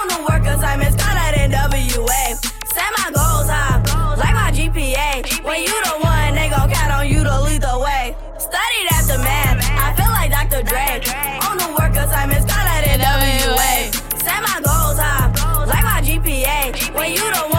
On 0.00 0.08
the 0.08 0.18
work 0.28 0.42
assignments, 0.46 0.96
got 0.96 1.16
out 1.16 1.34
in 1.38 1.52
WA. 1.52 2.34
Set 2.74 2.90
my 2.98 3.10
goals 3.14 3.46
high, 3.46 3.78
like 4.18 4.34
my 4.34 4.50
GPA. 4.50 5.44
When 5.44 5.62
you 5.62 5.70
the 5.84 5.94
one, 6.02 6.34
they 6.34 6.48
gon' 6.48 6.68
count 6.68 6.92
on 6.92 7.08
you 7.08 7.22
to 7.22 7.40
lead 7.42 7.62
the 7.62 7.78
way. 7.78 8.16
Studied 8.38 8.86
after 8.90 9.18
math, 9.18 9.62
I 9.78 9.94
feel 9.94 10.10
like 10.10 10.30
Dr. 10.32 10.62
Dre. 10.66 10.98
On 11.46 11.56
the 11.56 11.68
work 11.78 11.94
assignments, 11.94 12.46
got 12.46 12.66
out 12.66 12.82
in 12.82 12.98
WA. 12.98 13.90
Set 14.26 14.42
my 14.42 14.58
goals 14.66 14.98
high, 14.98 15.30
like 15.66 15.84
my 15.84 16.00
GPA. 16.02 16.92
When 16.94 17.12
you 17.12 17.22
the 17.30 17.46
one, 17.50 17.55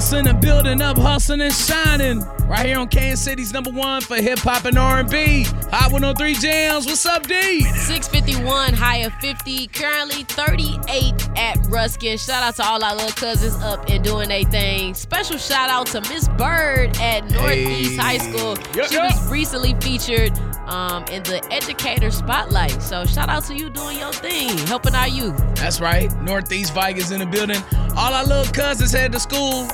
Hustling 0.00 0.28
and 0.28 0.40
building 0.40 0.80
up, 0.80 0.96
hustling 0.96 1.40
and 1.42 1.52
shining. 1.52 2.24
Right 2.48 2.64
here 2.66 2.78
on 2.78 2.88
Kansas 2.88 3.22
City's 3.24 3.52
number 3.52 3.70
one 3.70 4.00
for 4.00 4.16
hip 4.16 4.38
hop 4.38 4.64
and 4.64 4.78
R&B. 4.78 5.44
Hot 5.70 5.92
103 5.92 6.34
Jams. 6.34 6.86
What's 6.86 7.04
up, 7.06 7.26
D? 7.26 7.60
651, 7.60 8.72
high 8.74 8.98
of 8.98 9.12
50, 9.20 9.66
currently 9.68 10.24
38 10.24 11.28
at 11.36 11.58
Ruskin. 11.68 12.16
Shout 12.16 12.42
out 12.42 12.56
to 12.56 12.64
all 12.64 12.82
our 12.82 12.94
little 12.96 13.12
cousins 13.12 13.54
up 13.62 13.88
and 13.88 14.02
doing 14.02 14.30
their 14.30 14.42
thing. 14.44 14.94
Special 14.94 15.36
shout 15.36 15.68
out 15.68 15.86
to 15.88 16.00
Miss 16.08 16.26
Bird 16.30 16.96
at 16.98 17.30
Northeast 17.30 17.90
Hey. 17.90 17.96
High 17.96 18.18
School. 18.18 18.56
Yeah, 18.74 18.86
she 18.86 18.94
yeah. 18.94 19.04
was 19.04 19.30
recently 19.30 19.74
featured 19.80 20.32
um, 20.70 21.04
in 21.10 21.22
the 21.24 21.46
Educator 21.50 22.10
Spotlight. 22.10 22.80
So 22.80 23.04
shout 23.04 23.28
out 23.28 23.44
to 23.44 23.56
you 23.56 23.70
doing 23.70 23.98
your 23.98 24.12
thing, 24.12 24.56
helping 24.66 24.94
our 24.94 25.08
youth. 25.08 25.36
That's 25.56 25.80
right. 25.80 26.10
Northeast 26.22 26.72
Vikings 26.72 27.10
in 27.10 27.20
the 27.20 27.26
building. 27.26 27.62
All 27.96 28.14
our 28.14 28.24
little 28.24 28.52
cousins 28.52 28.92
head 28.92 29.12
to 29.12 29.20
school. 29.20 29.68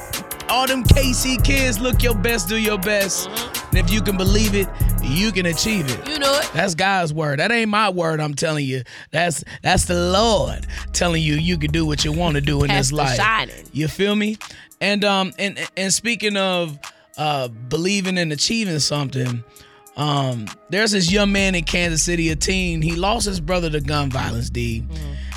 All 0.48 0.66
them 0.66 0.84
KC 0.84 1.42
kids, 1.44 1.80
look 1.80 2.02
your 2.02 2.14
best, 2.14 2.48
do 2.48 2.56
your 2.56 2.78
best. 2.78 3.28
And 3.68 3.78
if 3.78 3.90
you 3.90 4.00
can 4.00 4.16
believe 4.16 4.54
it, 4.54 4.68
you 5.02 5.32
can 5.32 5.46
achieve 5.46 5.90
it. 5.90 6.08
You 6.08 6.18
know 6.18 6.38
it. 6.38 6.50
That's 6.54 6.74
God's 6.74 7.12
word. 7.12 7.40
That 7.40 7.50
ain't 7.50 7.68
my 7.68 7.90
word. 7.90 8.20
I'm 8.20 8.34
telling 8.34 8.64
you. 8.64 8.82
That's 9.10 9.42
that's 9.62 9.86
the 9.86 10.10
Lord 10.12 10.66
telling 10.92 11.22
you 11.22 11.34
you 11.34 11.58
can 11.58 11.72
do 11.72 11.84
what 11.84 12.04
you 12.04 12.12
want 12.12 12.36
to 12.36 12.40
do 12.40 12.62
in 12.62 12.68
this 12.70 12.92
life. 12.92 13.16
Shining. 13.16 13.66
You 13.72 13.88
feel 13.88 14.14
me? 14.14 14.38
And 14.80 15.04
um 15.04 15.32
and 15.38 15.58
and 15.76 15.92
speaking 15.92 16.36
of 16.36 16.78
uh 17.18 17.48
believing 17.48 18.16
and 18.16 18.32
achieving 18.32 18.78
something, 18.78 19.42
um 19.96 20.46
there's 20.68 20.92
this 20.92 21.10
young 21.10 21.32
man 21.32 21.54
in 21.54 21.64
Kansas 21.64 22.02
City, 22.02 22.30
a 22.30 22.36
teen. 22.36 22.82
He 22.82 22.96
lost 22.96 23.26
his 23.26 23.40
brother 23.40 23.70
to 23.70 23.80
gun 23.80 24.10
violence, 24.10 24.50
D, 24.50 24.84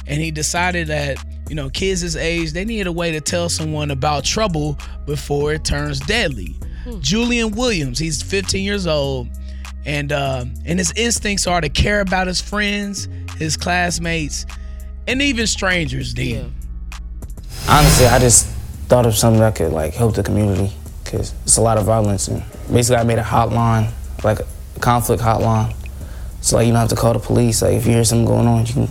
and 0.07 0.21
he 0.21 0.31
decided 0.31 0.87
that 0.87 1.17
you 1.49 1.55
know 1.55 1.69
kids 1.69 2.01
his 2.01 2.15
age 2.15 2.51
they 2.51 2.65
need 2.65 2.87
a 2.87 2.91
way 2.91 3.11
to 3.11 3.21
tell 3.21 3.49
someone 3.49 3.91
about 3.91 4.23
trouble 4.23 4.77
before 5.05 5.53
it 5.53 5.63
turns 5.63 5.99
deadly. 6.01 6.55
Giulian 7.01 7.55
Williams, 7.55 7.99
he's 7.99 8.21
15 8.23 8.63
years 8.63 8.87
old, 8.87 9.27
and 9.85 10.11
uh, 10.11 10.45
and 10.65 10.79
his 10.79 10.91
instincts 10.95 11.47
are 11.47 11.61
to 11.61 11.69
care 11.69 12.01
about 12.01 12.27
his 12.27 12.41
friends, 12.41 13.07
his 13.37 13.55
classmates, 13.55 14.45
and 15.07 15.21
even 15.21 15.47
strangers. 15.47 16.13
D. 16.13 16.35
Yeah. 16.35 16.43
Honestly, 17.67 18.07
I 18.07 18.19
just 18.19 18.47
thought 18.87 19.05
of 19.05 19.15
something 19.15 19.39
that 19.39 19.55
could 19.55 19.71
like 19.71 19.93
help 19.93 20.15
the 20.15 20.23
community 20.23 20.73
because 21.03 21.33
it's 21.43 21.57
a 21.57 21.61
lot 21.61 21.77
of 21.77 21.85
violence 21.85 22.27
and 22.27 22.43
basically 22.71 22.97
I 22.97 23.03
made 23.03 23.19
a 23.19 23.23
hotline, 23.23 23.91
like 24.23 24.39
a 24.39 24.79
conflict 24.79 25.21
hotline. 25.21 25.75
So 26.41 26.55
like 26.57 26.67
you 26.67 26.71
don't 26.73 26.79
have 26.81 26.89
to 26.89 26.95
call 26.95 27.13
the 27.13 27.19
police. 27.19 27.61
Like 27.61 27.73
if 27.73 27.85
you 27.85 27.93
hear 27.93 28.03
something 28.03 28.25
going 28.25 28.47
on, 28.47 28.65
you 28.65 28.73
can 28.73 28.87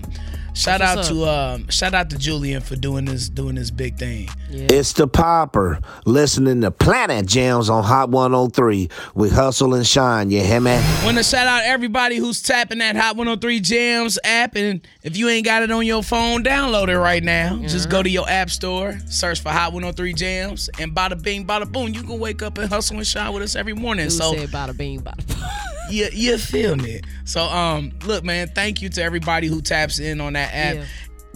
shout 0.55 0.81
out 0.81 1.03
to 1.05 1.25
um, 1.25 1.69
shout 1.69 1.93
out 1.93 2.09
to 2.09 2.17
Giulian 2.17 2.61
for 2.61 2.75
doing 2.75 3.05
this 3.05 3.29
doing 3.29 3.55
this 3.55 3.71
big 3.71 3.97
thing. 3.97 4.29
It's 4.49 4.93
the 4.93 5.07
Popper, 5.07 5.79
listening 6.05 6.61
to 6.61 6.71
Planet 6.71 7.25
Jams 7.25 7.69
on 7.69 7.83
Hot 7.83 8.09
103 8.09 8.89
with 9.13 9.31
Hustle 9.31 9.73
and 9.73 9.85
Shine. 9.85 10.31
You 10.31 10.41
hear 10.41 10.61
me? 10.61 10.71
Want 11.03 11.17
to 11.17 11.23
shout 11.23 11.47
out 11.47 11.63
everybody 11.63 12.17
who's 12.17 12.41
tapping 12.41 12.79
that 12.79 12.95
Hot 12.95 13.17
103 13.17 13.59
Jams 13.59 14.17
app. 14.23 14.55
And 14.55 14.87
if 15.03 15.17
you 15.17 15.29
ain't 15.29 15.45
got 15.45 15.63
it 15.63 15.71
on 15.71 15.85
your 15.85 16.03
phone, 16.03 16.43
download 16.43 16.87
it 16.87 16.97
right 16.97 17.23
now. 17.23 17.57
Just 17.57 17.89
go 17.89 18.01
to 18.01 18.09
your 18.09 18.27
app 18.29 18.49
store, 18.49 18.97
search 19.07 19.41
for 19.41 19.49
Hot 19.49 19.73
103 19.73 20.13
Jams, 20.13 20.69
and 20.79 20.93
bada 20.93 21.21
bing, 21.21 21.45
bada 21.45 21.69
boom, 21.69 21.93
you 21.93 22.03
can 22.03 22.19
wake 22.19 22.41
up 22.41 22.57
and 22.57 22.69
hustle 22.69 22.97
and 22.97 23.07
shine 23.07 23.33
with 23.33 23.43
us 23.43 23.55
every 23.55 23.73
morning. 23.73 24.05
Who 24.05 24.11
so 24.11 24.33
said 24.33 24.49
bada 24.49 24.75
bing, 24.75 25.01
bada 25.01 25.25
boom? 25.27 25.43
you, 25.89 26.07
you 26.11 26.37
feel 26.37 26.75
me? 26.75 27.01
So 27.25 27.43
um, 27.43 27.91
look, 28.05 28.23
man, 28.23 28.47
thank 28.49 28.81
you 28.81 28.89
to 28.89 29.03
everybody 29.03 29.47
who 29.47 29.61
taps 29.61 29.99
in 29.99 30.21
on 30.21 30.33
that 30.33 30.53
app. 30.53 30.75
Yeah. 30.75 30.85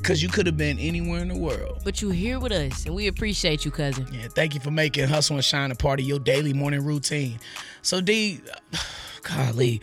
Cause 0.02 0.22
you 0.22 0.30
could 0.30 0.46
have 0.46 0.56
been 0.56 0.80
anywhere 0.80 1.22
in 1.22 1.28
the 1.28 1.38
world. 1.38 1.82
But 1.84 2.02
you 2.02 2.10
here 2.10 2.40
with 2.40 2.54
us, 2.54 2.86
and 2.86 2.96
we 2.96 3.08
appreciate 3.08 3.66
you, 3.66 3.72
cousin. 3.72 4.08
Yeah, 4.14 4.30
thank 4.30 4.54
you 4.54 4.62
for 4.62 4.72
making 4.72 5.10
Hustle 5.10 5.36
and 5.36 5.44
Shine 5.44 5.72
a 5.72 5.76
part 5.76 6.00
of 6.00 6.06
your 6.06 6.20
daily 6.20 6.54
morning 6.54 6.86
routine. 6.86 7.38
So, 7.82 8.00
D, 8.00 8.40
golly, 9.24 9.82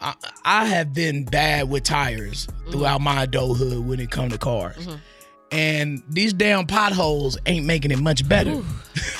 I, 0.00 0.14
I 0.44 0.64
have 0.66 0.92
been 0.92 1.24
bad 1.26 1.70
with 1.70 1.84
tires 1.84 2.48
throughout 2.72 3.00
my 3.00 3.22
adulthood 3.22 3.86
when 3.86 4.00
it 4.00 4.10
come 4.10 4.30
to 4.30 4.38
cars. 4.38 4.88
And 5.52 6.02
these 6.08 6.32
damn 6.32 6.66
potholes 6.66 7.38
ain't 7.46 7.66
making 7.66 7.92
it 7.92 8.00
much 8.00 8.28
better. 8.28 8.62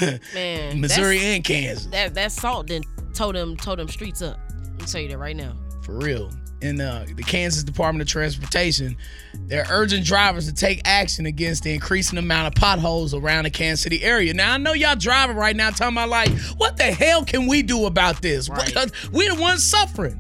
Man, 0.35 0.81
Missouri 0.81 1.21
and 1.21 1.45
Kansas, 1.45 1.87
That 1.87 2.15
that 2.15 2.33
salt 2.33 2.67
then 2.67 2.83
tow 3.15 3.31
them 3.31 3.57
tow 3.57 3.77
them 3.77 3.87
streets 3.89 4.23
up. 4.23 4.41
I'll 4.81 4.87
tell 4.87 5.01
you 5.01 5.09
that 5.09 5.19
right 5.19 5.37
now. 5.37 5.55
for 5.83 5.93
real. 5.99 6.31
In 6.63 6.81
uh, 6.81 7.05
the 7.15 7.23
Kansas 7.23 7.63
Department 7.63 8.01
of 8.01 8.09
Transportation, 8.09 8.97
they're 9.47 9.67
urging 9.71 10.03
drivers 10.03 10.47
to 10.47 10.55
take 10.55 10.81
action 10.87 11.27
against 11.27 11.65
the 11.65 11.75
increasing 11.75 12.19
amount 12.19 12.47
of 12.49 12.55
potholes 12.61 13.13
around 13.13 13.45
the 13.45 13.51
Kansas 13.51 13.83
City 13.83 14.03
area. 14.03 14.33
Now, 14.33 14.55
I 14.55 14.57
know 14.57 14.73
y'all 14.73 14.97
driving 14.97 15.37
right 15.37 15.55
now 15.55 15.69
talking 15.69 15.95
about, 15.95 16.09
like, 16.09 16.31
what 16.57 16.79
the 16.79 16.85
hell 16.85 17.25
can 17.27 17.47
we 17.47 17.63
do 17.63 17.85
about 17.85 18.23
this? 18.23 18.49
What- 18.49 18.91
we 19.13 19.29
the 19.29 19.35
ones 19.35 19.63
suffering. 19.65 20.19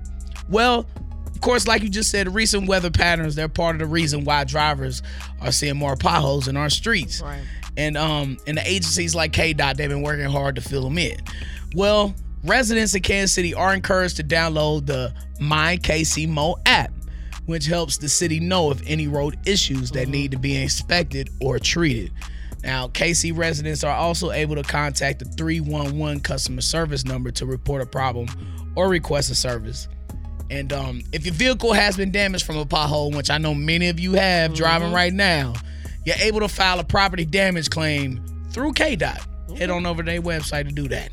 Well, 0.50 0.86
of 1.26 1.40
course, 1.40 1.66
like 1.66 1.82
you 1.82 1.88
just 1.88 2.10
said, 2.10 2.32
recent 2.34 2.68
weather 2.68 2.90
patterns, 2.90 3.34
they're 3.34 3.48
part 3.48 3.74
of 3.76 3.80
the 3.80 3.86
reason 3.86 4.24
why 4.24 4.44
drivers 4.44 5.02
are 5.40 5.52
seeing 5.52 5.76
more 5.76 5.96
potholes 5.96 6.48
in 6.48 6.56
our 6.56 6.70
streets. 6.70 7.22
Right. 7.22 7.42
And 7.78 7.96
um, 7.96 8.36
and 8.46 8.56
the 8.56 8.66
agencies 8.66 9.14
like 9.14 9.32
KDOT, 9.32 9.76
they've 9.76 9.88
been 9.88 10.00
working 10.02 10.24
hard 10.26 10.54
to 10.56 10.62
fill 10.62 10.84
them 10.84 10.96
in. 10.96 11.18
Well, 11.74 12.14
residents 12.46 12.94
in 12.94 13.02
Kansas 13.02 13.32
City 13.32 13.54
are 13.54 13.74
encouraged 13.74 14.16
to 14.16 14.24
download 14.24 14.86
the 14.86 15.12
My 15.40 15.76
KC 15.78 16.28
Mo 16.28 16.56
app, 16.66 16.92
which 17.46 17.66
helps 17.66 17.98
the 17.98 18.08
city 18.08 18.40
know 18.40 18.70
of 18.70 18.82
any 18.86 19.08
road 19.08 19.38
issues 19.46 19.90
that 19.92 20.08
need 20.08 20.30
to 20.30 20.38
be 20.38 20.60
inspected 20.60 21.30
or 21.40 21.58
treated. 21.58 22.12
Now, 22.62 22.88
KC 22.88 23.36
residents 23.36 23.84
are 23.84 23.94
also 23.94 24.32
able 24.32 24.56
to 24.56 24.62
contact 24.62 25.20
the 25.20 25.24
311 25.24 26.20
customer 26.20 26.60
service 26.60 27.04
number 27.04 27.30
to 27.32 27.46
report 27.46 27.82
a 27.82 27.86
problem 27.86 28.28
or 28.74 28.88
request 28.88 29.30
a 29.30 29.34
service. 29.34 29.88
And 30.50 30.72
um, 30.72 31.02
if 31.12 31.24
your 31.24 31.34
vehicle 31.34 31.72
has 31.72 31.96
been 31.96 32.10
damaged 32.10 32.44
from 32.44 32.56
a 32.56 32.64
pothole, 32.66 33.14
which 33.14 33.30
I 33.30 33.38
know 33.38 33.54
many 33.54 33.88
of 33.88 34.00
you 34.00 34.14
have 34.14 34.54
driving 34.54 34.92
right 34.92 35.12
now, 35.12 35.54
you're 36.04 36.16
able 36.20 36.40
to 36.40 36.48
file 36.48 36.78
a 36.78 36.84
property 36.84 37.24
damage 37.24 37.70
claim 37.70 38.24
through 38.50 38.72
KDOT. 38.72 39.58
Head 39.58 39.70
on 39.70 39.86
over 39.86 40.02
to 40.02 40.10
their 40.10 40.22
website 40.22 40.66
to 40.68 40.72
do 40.72 40.88
that. 40.88 41.10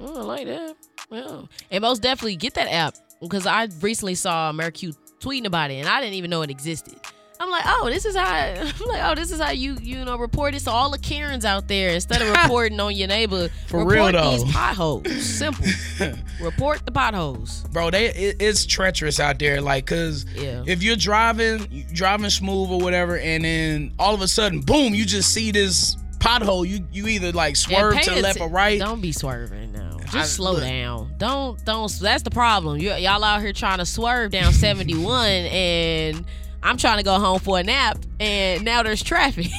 Oh, 0.00 0.20
I 0.20 0.22
like 0.22 0.46
that. 0.46 0.74
Yeah. 1.10 1.42
And 1.70 1.82
most 1.82 2.02
definitely 2.02 2.36
get 2.36 2.54
that 2.54 2.68
app 2.68 2.94
because 3.20 3.46
I 3.46 3.68
recently 3.80 4.14
saw 4.14 4.52
Mercu 4.52 4.96
tweeting 5.20 5.44
about 5.46 5.70
it 5.70 5.74
and 5.74 5.88
I 5.88 6.00
didn't 6.00 6.14
even 6.14 6.30
know 6.30 6.42
it 6.42 6.50
existed. 6.50 6.94
I'm 7.38 7.50
like, 7.50 7.64
oh, 7.66 7.88
this 7.90 8.04
is 8.04 8.14
how 8.14 8.24
I'm 8.34 8.86
like, 8.88 9.02
oh, 9.02 9.14
this 9.16 9.32
is 9.32 9.40
how 9.40 9.50
you 9.50 9.76
you 9.82 10.04
know 10.04 10.16
report 10.16 10.54
it. 10.54 10.60
So 10.62 10.70
all 10.70 10.90
the 10.90 10.98
Karens 10.98 11.44
out 11.44 11.66
there, 11.66 11.88
instead 11.90 12.22
of 12.22 12.30
reporting 12.42 12.78
on 12.78 12.94
your 12.94 13.08
neighbor, 13.08 13.48
For 13.66 13.84
report 13.84 14.14
real, 14.14 14.30
these 14.30 14.52
potholes. 14.52 15.08
Simple. 15.22 15.66
report 16.40 16.86
the 16.86 16.92
potholes. 16.92 17.64
Bro, 17.72 17.90
they 17.90 18.06
it, 18.14 18.36
it's 18.40 18.64
treacherous 18.64 19.18
out 19.18 19.40
there. 19.40 19.60
Like, 19.60 19.86
cause 19.86 20.24
Yeah. 20.36 20.62
if 20.66 20.84
you're 20.84 20.94
driving, 20.96 21.84
driving 21.92 22.30
smooth 22.30 22.70
or 22.70 22.78
whatever, 22.80 23.18
and 23.18 23.44
then 23.44 23.92
all 23.98 24.14
of 24.14 24.20
a 24.22 24.28
sudden, 24.28 24.60
boom, 24.60 24.94
you 24.94 25.04
just 25.04 25.34
see 25.34 25.50
this 25.50 25.96
pothole. 26.22 26.66
You 26.66 26.86
you 26.92 27.06
either 27.08 27.32
like 27.32 27.56
swerve 27.56 28.00
to 28.00 28.10
the 28.14 28.22
left 28.22 28.40
or 28.40 28.48
right. 28.48 28.78
Don't 28.78 29.00
be 29.00 29.12
swerving 29.12 29.72
now. 29.72 29.98
Just 30.04 30.14
I- 30.14 30.22
slow 30.22 30.52
look. 30.52 30.62
down. 30.62 31.14
Don't 31.18 31.62
don't. 31.64 31.90
That's 32.00 32.22
the 32.22 32.30
problem. 32.30 32.78
You, 32.78 32.92
y'all 32.94 33.22
out 33.24 33.40
here 33.40 33.52
trying 33.52 33.78
to 33.78 33.86
swerve 33.86 34.30
down 34.30 34.52
71 34.52 35.26
and 35.28 36.24
I'm 36.62 36.76
trying 36.76 36.98
to 36.98 37.02
go 37.02 37.18
home 37.18 37.40
for 37.40 37.58
a 37.58 37.62
nap, 37.64 37.98
and 38.20 38.64
now 38.64 38.82
there's 38.82 39.02
traffic. 39.02 39.46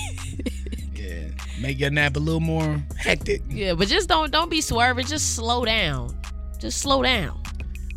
Yeah, 0.95 1.25
make 1.59 1.79
your 1.81 1.89
nap 1.89 2.15
a 2.15 2.19
little 2.19 2.39
more 2.39 2.81
hectic. 2.97 3.41
yeah, 3.49 3.73
but 3.73 3.87
just 3.89 4.07
don't 4.07 4.31
don't 4.31 4.49
be 4.49 4.61
swerving. 4.61 5.05
Just 5.05 5.35
slow 5.35 5.65
down. 5.65 6.17
Just 6.59 6.79
slow 6.79 7.03
down. 7.03 7.42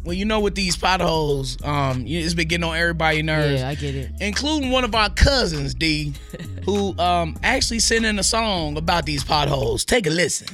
Well, 0.07 0.15
you 0.15 0.25
know, 0.25 0.39
with 0.39 0.55
these 0.55 0.77
potholes, 0.77 1.59
um, 1.65 2.07
you- 2.07 2.21
it's 2.25 2.33
been 2.33 2.47
getting 2.47 2.63
on 2.63 2.77
everybody's 2.77 3.25
nerves. 3.25 3.61
Yeah, 3.61 3.69
I 3.69 3.75
get 3.75 3.97
it. 3.97 4.11
Including 4.21 4.71
one 4.71 4.85
of 4.85 4.95
our 4.95 5.11
cousins, 5.11 5.75
D, 5.75 6.13
who 6.65 6.97
um 6.99 7.37
actually 7.43 7.81
sent 7.81 8.05
in 8.05 8.17
a 8.19 8.23
song 8.23 8.77
about 8.77 9.05
these 9.05 9.25
potholes. 9.25 9.85
Take 9.85 10.07
a 10.07 10.11
listen. 10.11 10.47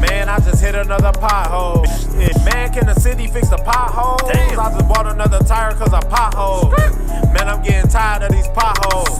Man, 0.00 0.28
I 0.28 0.38
just 0.38 0.62
hit 0.62 0.76
another 0.76 1.10
pothole. 1.12 1.84
Man, 2.44 2.72
can 2.72 2.86
the 2.86 2.94
city 3.00 3.26
fix 3.26 3.48
the 3.48 3.56
potholes? 3.56 4.30
I 4.30 4.70
just 4.70 4.88
bought 4.88 5.06
another 5.08 5.38
tire 5.40 5.72
cause 5.72 5.92
I 5.92 6.00
pothole. 6.00 6.70
Man, 7.34 7.48
I'm 7.48 7.62
getting 7.62 7.90
tired 7.90 8.22
of 8.22 8.30
these 8.30 8.46
potholes. 8.48 9.18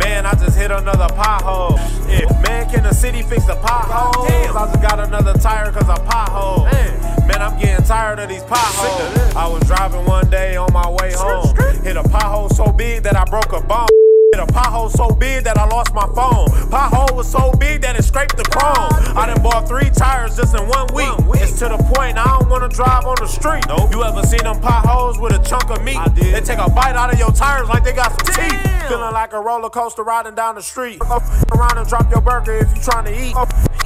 Man, 0.00 0.26
I 0.26 0.32
just 0.34 0.56
hit 0.58 0.70
another 0.72 1.06
pothole. 1.14 1.78
Shit, 2.08 2.28
Man, 2.42 2.68
can 2.70 2.82
the 2.82 2.92
city 2.94 3.22
fix 3.22 3.44
the 3.44 3.54
potholes? 3.56 4.26
I 4.28 4.66
just 4.72 4.82
got 4.82 4.98
another 4.98 5.34
tire 5.34 5.70
cause 5.70 5.88
I 5.88 5.98
pothole. 5.98 6.72
Man, 6.72 7.03
I'm 7.44 7.60
getting 7.60 7.84
tired 7.84 8.18
of 8.20 8.30
these 8.30 8.42
potholes. 8.44 9.36
I 9.36 9.46
was 9.46 9.62
driving 9.64 10.06
one 10.06 10.30
day 10.30 10.56
on 10.56 10.72
my 10.72 10.88
way 10.88 11.12
home. 11.12 11.54
Hit 11.84 11.96
a 11.98 12.02
pothole 12.02 12.50
so 12.50 12.72
big 12.72 13.02
that 13.02 13.16
I 13.16 13.24
broke 13.26 13.52
a 13.52 13.60
bone. 13.60 13.86
Hit 14.32 14.40
a 14.40 14.46
pothole 14.46 14.90
so 14.90 15.10
big 15.14 15.44
that 15.44 15.58
I 15.58 15.66
lost 15.66 15.92
my 15.92 16.06
phone. 16.14 16.48
Pothole 16.72 17.14
was 17.14 17.30
so 17.30 17.52
big 17.52 17.82
that 17.82 17.96
it 17.96 18.02
scraped 18.02 18.38
the 18.38 18.44
chrome. 18.44 18.88
I 19.14 19.26
done 19.26 19.42
bought 19.42 19.68
three 19.68 19.90
tires 19.90 20.36
just 20.36 20.56
in 20.56 20.66
one 20.66 20.86
week. 20.94 21.12
It's 21.42 21.58
to 21.58 21.68
the 21.68 21.76
point 21.94 22.16
I 22.16 22.24
don't 22.24 22.48
wanna 22.48 22.70
drive 22.70 23.04
on 23.04 23.16
the 23.20 23.28
street. 23.28 23.64
You 23.92 24.02
ever 24.02 24.22
seen 24.22 24.44
them 24.44 24.58
potholes 24.62 25.18
with 25.18 25.34
a 25.34 25.44
chunk 25.44 25.68
of 25.68 25.84
meat? 25.84 26.00
They 26.14 26.40
take 26.40 26.58
a 26.58 26.70
bite 26.70 26.96
out 26.96 27.12
of 27.12 27.18
your 27.18 27.30
tires 27.30 27.68
like 27.68 27.84
they 27.84 27.92
got 27.92 28.10
some 28.16 28.34
teeth. 28.34 28.88
Feeling 28.88 29.12
like 29.12 29.34
a 29.34 29.40
roller 29.40 29.68
coaster 29.68 30.02
riding 30.02 30.34
down 30.34 30.54
the 30.54 30.62
street. 30.62 30.98
Go 30.98 31.20
around 31.52 31.76
and 31.76 31.86
drop 31.86 32.10
your 32.10 32.22
burger 32.22 32.56
if 32.56 32.74
you 32.74 32.80
trying 32.80 33.04
to 33.04 33.12
eat. 33.12 33.34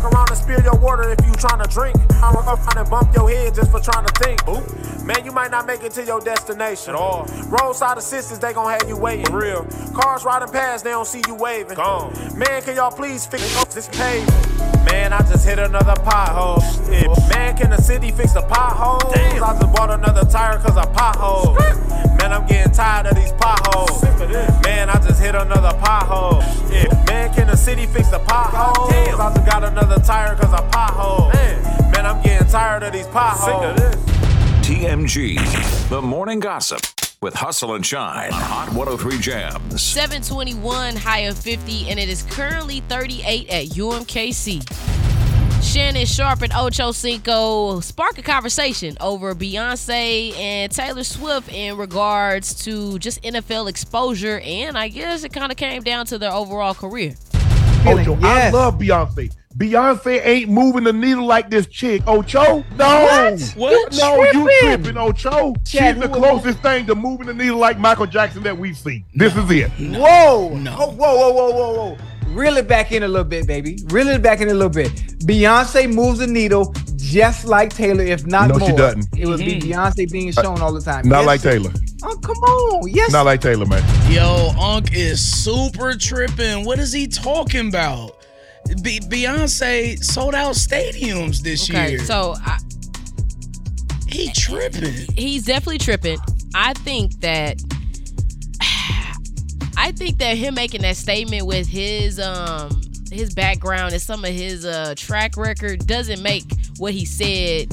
Around 0.00 0.31
and 0.31 0.38
spill 0.38 0.62
your 0.62 0.76
water 0.76 1.11
if 1.11 1.26
you 1.26 1.33
trying 1.35 1.62
to 1.62 1.69
drink. 1.69 1.97
I'm 2.23 2.35
gonna 2.35 2.88
bump 2.88 3.14
your 3.14 3.28
head 3.28 3.55
just 3.55 3.71
for 3.71 3.81
trying 3.81 4.07
to 4.07 4.12
think. 4.23 4.47
Man, 5.05 5.25
you 5.25 5.33
might 5.33 5.50
not 5.50 5.67
make 5.67 5.83
it 5.83 5.93
to 5.93 6.05
your 6.05 6.21
destination. 6.21 6.90
At 6.90 6.97
all. 6.97 7.26
Roadside 7.47 7.99
assistance, 7.99 8.38
they 8.38 8.52
gon' 8.52 8.71
have 8.71 8.88
you 8.88 8.97
waiting. 8.97 9.26
For 9.26 9.38
real. 9.38 9.67
Cars 9.95 10.25
riding 10.25 10.49
past, 10.50 10.85
they 10.85 10.90
don't 10.90 11.07
see 11.07 11.23
you 11.26 11.35
waving. 11.35 11.76
Gone. 11.76 12.12
Man, 12.37 12.62
can 12.62 12.76
y'all 12.76 12.93
please 12.93 13.26
fix 13.26 13.57
up 13.57 13.69
oh, 13.69 13.75
this 13.75 13.88
pavement? 13.88 14.59
Man, 14.85 15.12
I 15.12 15.19
just 15.21 15.47
hit 15.47 15.59
another 15.59 15.95
pothole. 16.02 16.61
Shit. 16.87 17.09
Man, 17.31 17.57
can 17.57 17.71
the 17.71 17.81
city 17.83 18.11
fix 18.11 18.35
the 18.35 18.43
potholes? 18.43 19.12
Damn. 19.14 19.43
I 19.43 19.59
just 19.59 19.75
bought 19.75 19.90
another 19.90 20.25
tire 20.31 20.59
cause 20.59 20.76
I 20.76 20.85
pothole. 20.87 21.57
Man, 22.19 22.33
I'm 22.33 22.47
getting 22.47 22.73
tired 22.73 23.07
of 23.07 23.17
these 23.17 23.33
potholes. 23.33 24.02
Man, 24.62 24.90
I 24.90 25.00
just 25.00 25.21
hit 25.21 25.35
another 25.35 25.76
pothole. 25.78 26.43
Shit. 26.71 26.93
Man, 27.07 27.33
can 27.35 27.47
the 27.47 27.57
city 27.57 27.87
fix 27.87 28.09
the 28.11 28.19
potholes? 28.21 28.90
Man, 32.52 32.57
I'm 32.57 32.81
getting 32.81 32.83
tired 32.83 32.83
of 32.83 32.93
these 32.93 33.07
potholes. 33.09 33.95
TMG, 34.67 35.88
the 35.88 36.02
morning 36.02 36.40
gossip 36.40 36.81
with 37.21 37.35
Hustle 37.35 37.75
and 37.75 37.85
Shine 37.85 38.33
on 38.33 38.40
Hot 38.40 38.69
103 38.69 39.19
Jams. 39.19 39.83
721, 39.83 40.97
high 40.97 41.21
of 41.21 41.38
50, 41.38 41.90
and 41.90 41.99
it 41.99 42.09
is 42.09 42.23
currently 42.25 42.81
38 42.81 43.49
at 43.50 43.64
UMKC. 43.76 44.62
Shannon 45.62 46.07
Sharpe 46.07 46.43
and 46.43 46.52
Ocho 46.55 46.93
Cinco 46.93 47.81
spark 47.81 48.17
a 48.19 48.23
conversation 48.23 48.97
over 49.00 49.35
Beyonce 49.35 50.35
and 50.38 50.71
Taylor 50.73 51.05
Swift 51.05 51.52
in 51.52 51.76
regards 51.76 52.55
to 52.64 52.99
just 52.99 53.23
NFL 53.23 53.69
exposure, 53.69 54.40
and 54.45 54.78
I 54.78 54.88
guess 54.88 55.25
it 55.25 55.33
kind 55.33 55.50
of 55.50 55.59
came 55.59 55.83
down 55.83 56.07
to 56.07 56.19
their 56.19 56.33
overall 56.33 56.75
career. 56.75 57.14
Ocho, 57.87 58.19
I 58.23 58.50
love 58.50 58.78
Beyonce. 58.78 59.33
Beyonce 59.58 60.24
ain't 60.24 60.48
moving 60.48 60.84
the 60.84 60.92
needle 60.92 61.26
like 61.26 61.50
this 61.50 61.66
chick. 61.66 62.02
Ocho, 62.06 62.64
no. 62.76 62.86
What? 63.02 63.40
What? 63.56 63.96
No, 63.98 64.22
you 64.22 64.32
Tripping. 64.32 64.82
tripping, 64.84 64.96
Ocho. 64.96 65.52
Chad, 65.66 65.96
She's 65.96 66.02
the 66.02 66.08
closest 66.08 66.60
thing 66.60 66.86
to 66.86 66.94
moving 66.94 67.26
the 67.26 67.34
needle 67.34 67.58
like 67.58 67.76
Michael 67.78 68.06
Jackson 68.06 68.44
that 68.44 68.56
we've 68.56 68.76
seen. 68.76 69.04
This 69.14 69.36
is 69.36 69.50
it. 69.50 69.68
Whoa. 69.71 70.52
Oh, 70.52 70.90
whoa, 70.92 70.92
whoa, 70.92 71.32
whoa, 71.32 71.50
whoa, 71.50 71.75
whoa. 71.75 71.99
Reel 72.34 72.56
it 72.58 72.68
back 72.68 72.92
in 72.92 73.02
a 73.02 73.08
little 73.08 73.25
bit, 73.25 73.49
baby. 73.49 73.78
Reel 73.86 74.08
it 74.08 74.23
back 74.23 74.40
in 74.40 74.49
a 74.49 74.54
little 74.54 74.68
bit. 74.68 74.92
Beyonce 75.26 75.92
moves 75.92 76.21
the 76.21 76.26
needle 76.28 76.73
just 76.97 77.44
like 77.47 77.71
Taylor, 77.75 78.04
if 78.04 78.26
not 78.26 78.50
No, 78.50 78.58
more. 78.58 78.68
she 78.68 78.76
doesn't. 78.76 79.06
It 79.18 79.26
would 79.26 79.38
be 79.40 79.58
mm-hmm. 79.58 79.71
Beyonce 79.73 80.08
being 80.12 80.32
uh, 80.36 80.42
shown 80.42 80.60
all 80.60 80.73
the 80.73 80.80
time. 80.80 81.08
Not 81.08 81.21
Yes, 81.21 81.26
like. 81.26 81.40
Taylor. 81.42 81.73
Oh, 82.04 82.16
come 82.23 82.36
on. 82.36 82.88
Yes. 82.90 83.10
Not 83.10 83.25
like 83.26 83.40
Taylor, 83.40 83.66
man. 83.66 83.82
Yo, 84.12 84.50
Unc 84.60 84.92
is 84.94 85.21
super 85.21 85.94
tripping. 85.97 86.64
What 86.64 86.78
is 86.78 86.92
he 86.92 87.08
talking 87.08 87.68
about? 87.71 88.14
Be- 88.83 89.00
Beyonce 89.00 90.02
sold 90.02 90.35
out 90.35 90.54
stadiums 90.54 91.41
this 91.41 91.69
Okay, 91.71 91.91
year. 91.93 92.04
so 92.04 92.35
I, 92.45 92.59
he 94.07 94.31
tripping. 94.33 95.07
He's 95.15 95.45
definitely 95.45 95.78
tripping. 95.78 96.19
I 96.54 96.73
think 96.75 97.21
that 97.21 97.61
I 99.76 99.93
think 99.93 100.19
that 100.19 100.37
him 100.37 100.54
making 100.54 100.83
that 100.83 100.97
statement 100.97 101.47
with 101.47 101.67
his 101.69 102.19
um 102.21 102.81
his 103.11 103.33
background 103.35 103.93
and 103.93 104.02
some 104.02 104.25
of 104.25 104.31
his 104.33 104.65
uh 104.65 104.95
track 104.97 105.37
record 105.37 105.87
doesn't 105.87 106.23
make 106.23 106.45
what 106.78 106.93
he 106.93 107.04
said 107.04 107.71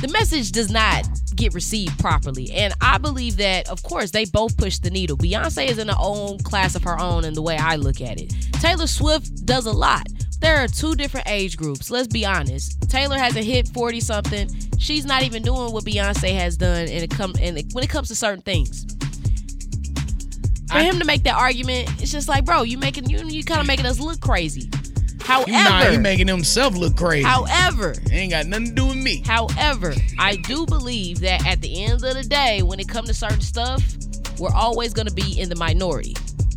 the 0.00 0.08
message 0.08 0.52
does 0.52 0.70
not 0.70 1.04
get 1.36 1.52
received 1.54 1.98
properly. 1.98 2.50
And 2.52 2.72
I 2.80 2.98
believe 2.98 3.36
that 3.38 3.68
of 3.68 3.82
course 3.82 4.10
they 4.10 4.24
both 4.26 4.56
push 4.56 4.78
the 4.78 4.90
needle. 4.90 5.16
Beyonce 5.16 5.66
is 5.68 5.78
in 5.78 5.88
her 5.88 5.96
own 5.98 6.38
class 6.38 6.74
of 6.74 6.82
her 6.84 6.98
own 6.98 7.24
in 7.24 7.34
the 7.34 7.42
way 7.42 7.56
I 7.56 7.76
look 7.76 8.00
at 8.00 8.20
it. 8.20 8.34
Taylor 8.54 8.86
Swift 8.86 9.44
does 9.46 9.66
a 9.66 9.72
lot. 9.72 10.06
There 10.46 10.62
are 10.62 10.68
two 10.68 10.94
different 10.94 11.28
age 11.28 11.56
groups. 11.56 11.90
Let's 11.90 12.06
be 12.06 12.24
honest. 12.24 12.88
Taylor 12.88 13.18
hasn't 13.18 13.44
hit 13.44 13.66
40 13.70 13.98
something. 13.98 14.48
She's 14.78 15.04
not 15.04 15.24
even 15.24 15.42
doing 15.42 15.72
what 15.72 15.82
Beyonce 15.82 16.32
has 16.34 16.56
done 16.56 16.82
and 16.82 17.02
it 17.02 17.10
come 17.10 17.34
and 17.40 17.60
when 17.72 17.82
it 17.82 17.90
comes 17.90 18.06
to 18.08 18.14
certain 18.14 18.42
things. 18.42 18.86
For 20.70 20.78
him 20.78 21.00
to 21.00 21.04
make 21.04 21.24
that 21.24 21.34
argument, 21.34 22.00
it's 22.00 22.12
just 22.12 22.28
like, 22.28 22.44
bro, 22.44 22.62
you 22.62 22.78
making 22.78 23.10
you 23.10 23.26
you 23.26 23.42
kind 23.42 23.60
of 23.60 23.66
making 23.66 23.86
us 23.86 23.98
look 23.98 24.20
crazy. 24.20 24.70
However, 25.20 25.50
Nah, 25.50 25.90
he 25.90 25.98
making 25.98 26.28
himself 26.28 26.76
look 26.76 26.94
crazy. 26.96 27.26
However, 27.26 27.96
ain't 28.12 28.30
got 28.30 28.46
nothing 28.46 28.66
to 28.66 28.72
do 28.72 28.86
with 28.86 28.98
me. 28.98 29.24
However, 29.26 29.94
I 30.16 30.36
do 30.36 30.64
believe 30.64 31.18
that 31.22 31.44
at 31.44 31.60
the 31.60 31.82
end 31.82 32.04
of 32.04 32.14
the 32.14 32.22
day, 32.22 32.62
when 32.62 32.78
it 32.78 32.88
comes 32.88 33.08
to 33.08 33.14
certain 33.14 33.40
stuff, 33.40 33.82
we're 34.38 34.54
always 34.54 34.94
going 34.94 35.08
to 35.08 35.14
be 35.14 35.40
in 35.40 35.48
the 35.48 35.56
minority 35.56 36.14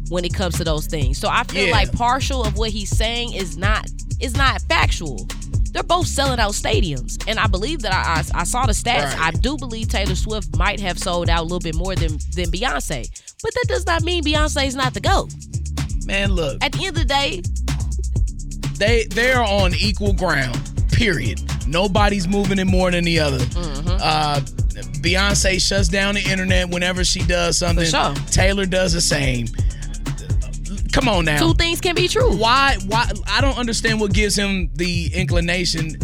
when 0.09 0.25
it 0.25 0.33
comes 0.33 0.57
to 0.57 0.63
those 0.63 0.87
things. 0.87 1.17
So 1.17 1.29
I 1.29 1.43
feel 1.43 1.67
Yeah. 1.67 1.71
like 1.71 1.91
partial 1.93 2.43
of 2.43 2.57
what 2.57 2.71
he's 2.71 2.89
saying 2.89 3.33
is 3.33 3.57
not 3.57 3.87
is 4.19 4.35
not 4.35 4.61
factual. 4.63 5.27
They're 5.71 5.83
both 5.83 6.07
selling 6.07 6.39
out 6.39 6.53
stadiums, 6.53 7.23
and 7.27 7.37
I 7.39 7.45
believe 7.47 7.81
that 7.83 7.93
I 7.93 8.21
I, 8.37 8.41
I 8.41 8.43
saw 8.43 8.65
the 8.65 8.73
stats. 8.73 9.13
Right. 9.13 9.19
I 9.19 9.31
do 9.31 9.55
believe 9.55 9.87
Taylor 9.87 10.15
Swift 10.15 10.57
might 10.57 10.79
have 10.79 10.97
sold 10.97 11.29
out 11.29 11.41
a 11.41 11.43
little 11.43 11.59
bit 11.59 11.75
more 11.75 11.95
than 11.95 12.13
than 12.35 12.51
Beyonce, 12.51 13.07
but 13.43 13.53
that 13.53 13.65
does 13.67 13.85
not 13.85 14.01
mean 14.03 14.23
Beyonce 14.23 14.65
is 14.67 14.75
not 14.75 14.93
the 14.95 14.99
go. 14.99 15.29
Man, 16.05 16.31
look. 16.31 16.63
At 16.63 16.71
the 16.71 16.79
end 16.87 16.97
of 16.97 17.03
the 17.03 17.05
day, 17.05 17.41
they 18.77 19.05
they're 19.09 19.43
on 19.43 19.73
equal 19.75 20.13
ground. 20.13 20.59
Period. 20.91 21.39
Nobody's 21.67 22.27
moving 22.27 22.57
it 22.59 22.65
more 22.65 22.89
than 22.91 23.03
the 23.03 23.19
other. 23.19 23.37
Mm-hmm. 23.37 23.89
Uh, 24.01 24.39
Beyonce 25.01 25.61
shuts 25.61 25.87
down 25.87 26.15
the 26.15 26.21
internet 26.21 26.67
whenever 26.69 27.03
she 27.03 27.21
does 27.23 27.57
something. 27.59 27.85
sure. 27.85 28.13
Taylor 28.31 28.65
does 28.65 28.93
the 28.93 29.01
same. 29.01 29.45
Come 30.91 31.07
on 31.07 31.25
now. 31.25 31.39
two 31.39 31.53
things 31.53 31.79
can 31.81 31.95
be 31.95 32.07
true. 32.07 32.35
Why? 32.35 32.77
Why? 32.87 33.09
I 33.27 33.41
don't 33.41 33.57
understand 33.57 33.99
what 33.99 34.13
gives 34.13 34.35
him 34.35 34.69
the 34.73 35.11
inclination 35.13 35.97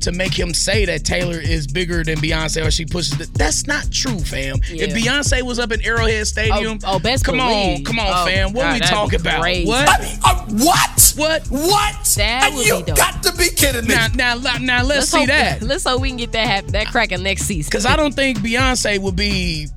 to 0.00 0.10
make 0.10 0.36
him 0.36 0.52
say 0.52 0.84
that 0.84 1.04
Taylor 1.04 1.38
is 1.38 1.68
bigger 1.68 2.02
than 2.02 2.16
Beyonce 2.18 2.66
or 2.66 2.72
she 2.72 2.84
pushes 2.84 3.20
it. 3.20 3.32
That's 3.34 3.68
not 3.68 3.88
true, 3.92 4.18
fam. 4.18 4.56
If 4.68 4.92
Beyonce 4.94 5.42
was 5.42 5.60
up 5.60 5.70
in 5.70 5.80
Arrowhead 5.82 6.26
Stadium, 6.26 6.80
Oh, 6.84 6.94
oh, 6.94 6.98
best 6.98 7.24
come 7.24 7.38
on, 7.38 7.84
come 7.84 8.00
on, 8.00 8.06
Oh, 8.08 8.26
fam. 8.26 8.52
What 8.52 8.62
God, 8.62 8.72
we 8.72 8.78
that'd 8.80 8.82
be 8.82 8.94
talking 8.94 9.20
about? 9.20 9.40
crazy. 9.42 9.68
What? 9.68 9.88
Uh, 10.24 10.44
what? 10.50 11.12
What? 11.16 11.46
What? 11.48 12.04
That 12.16 12.50
would 12.52 12.66
you 12.66 12.78
be 12.78 12.82
dope. 12.82 12.96
got 12.96 13.22
to 13.22 13.32
be 13.36 13.48
kidding 13.50 13.86
me. 13.86 13.94
Now, 13.94 14.08
now, 14.34 14.58
now, 14.60 14.82
let's, 14.82 15.08
see 15.08 15.18
hope, 15.18 15.28
that. 15.28 15.62
Let's 15.62 15.84
hope 15.84 16.00
we 16.00 16.08
can 16.08 16.16
get 16.16 16.32
that 16.32 16.46
hap- 16.48 16.66
that 16.68 16.88
cracking 16.88 17.22
next 17.22 17.42
season. 17.42 17.68
Because 17.70 17.86
I 17.86 17.94
don't 17.94 18.12
think 18.14 18.38
Beyonce 18.38 18.98
would 18.98 19.14
be. 19.14 19.68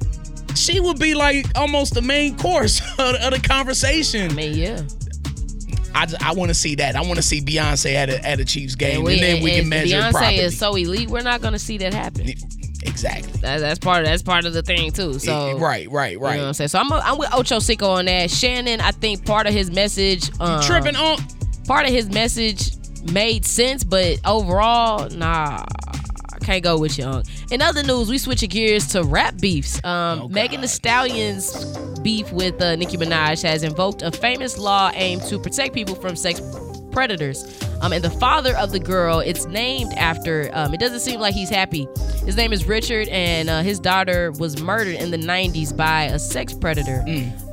She 0.55 0.79
would 0.79 0.99
be 0.99 1.13
like 1.15 1.45
almost 1.55 1.93
the 1.93 2.01
main 2.01 2.37
course 2.37 2.79
of, 2.99 3.15
of 3.15 3.31
the 3.33 3.41
conversation. 3.47 4.31
I 4.31 4.33
mean, 4.33 4.57
yeah. 4.57 4.81
I, 5.93 6.07
I 6.19 6.33
want 6.33 6.49
to 6.49 6.53
see 6.55 6.75
that. 6.75 6.95
I 6.95 7.01
want 7.01 7.15
to 7.15 7.21
see 7.21 7.41
Beyonce 7.41 7.93
at 7.93 8.09
a 8.09 8.25
at 8.27 8.39
a 8.39 8.45
Chiefs 8.45 8.75
game, 8.75 8.97
and, 8.97 9.03
we- 9.05 9.19
then 9.19 9.41
we 9.43 9.51
and 9.51 9.59
can 9.61 9.69
measure 9.69 9.95
Beyonce 9.97 10.07
it 10.09 10.11
properly. 10.13 10.35
is 10.37 10.57
so 10.57 10.75
elite, 10.75 11.09
we're 11.09 11.21
not 11.21 11.41
going 11.41 11.53
to 11.53 11.59
see 11.59 11.77
that 11.79 11.93
happen. 11.93 12.27
Exactly. 12.83 13.31
That, 13.41 13.59
that's 13.59 13.79
part 13.79 14.01
of 14.01 14.05
that's 14.07 14.21
part 14.21 14.45
of 14.45 14.53
the 14.53 14.61
thing 14.61 14.91
too. 14.91 15.17
So 15.19 15.57
right, 15.57 15.89
right, 15.89 16.13
You 16.13 16.19
right. 16.19 16.35
know 16.35 16.41
what 16.43 16.47
I'm 16.49 16.53
saying? 16.53 16.67
So 16.67 16.79
I'm 16.79 16.91
I'm 16.91 17.17
with 17.17 17.33
Ocho 17.33 17.59
Cinco 17.59 17.87
on 17.89 18.05
that. 18.05 18.29
Shannon, 18.29 18.79
I 18.81 18.91
think 18.91 19.25
part 19.25 19.47
of 19.47 19.53
his 19.53 19.71
message, 19.71 20.29
um, 20.39 20.61
tripping 20.61 20.95
on 20.95 21.17
part 21.65 21.85
of 21.87 21.91
his 21.93 22.09
message 22.09 22.71
made 23.11 23.45
sense, 23.45 23.83
but 23.83 24.19
overall, 24.25 25.09
nah. 25.11 25.63
Can't 26.45 26.63
go 26.63 26.77
with 26.77 26.99
you, 26.99 27.05
Unc. 27.05 27.25
In 27.49 27.60
other 27.60 27.81
news, 27.81 28.08
we 28.08 28.19
switching 28.19 28.49
gears 28.49 28.86
to 28.89 29.01
rap 29.01 29.36
beefs. 29.39 29.84
Um, 29.84 30.31
Megan 30.31 30.62
Thee 30.62 30.67
Stallion's 30.67 31.65
beef 32.01 32.31
with 32.31 32.62
uh, 32.62 32.75
Nicki 32.75 32.97
Minaj 32.97 33.41
has 33.41 33.63
invoked 33.63 34.03
a 34.03 34.12
famous 34.12 34.60
law 34.60 34.91
aimed 34.93 35.23
to 35.23 35.39
protect 35.39 35.73
people 35.73 35.95
from 35.95 36.15
sex 36.15 36.39
predators. 36.91 37.60
Um, 37.81 37.93
and 37.93 38.03
the 38.03 38.12
father 38.12 38.55
of 38.58 38.71
the 38.71 38.79
girl, 38.79 39.21
it's 39.21 39.47
named 39.47 39.93
after. 39.93 40.51
Um, 40.53 40.71
it 40.71 40.79
doesn't 40.79 40.99
seem 40.99 41.19
like 41.19 41.34
he's 41.34 41.49
happy. 41.49 41.88
His 42.25 42.38
name 42.38 42.53
is 42.53 42.67
Richard, 42.67 43.08
and 43.08 43.49
uh, 43.49 43.63
his 43.63 43.79
daughter 43.79 44.31
was 44.34 44.62
murdered 44.62 44.95
in 44.95 45.10
the 45.10 45.17
'90s 45.17 45.75
by 45.75 46.03
a 46.03 46.19
sex 46.19 46.53
predator. 46.53 47.03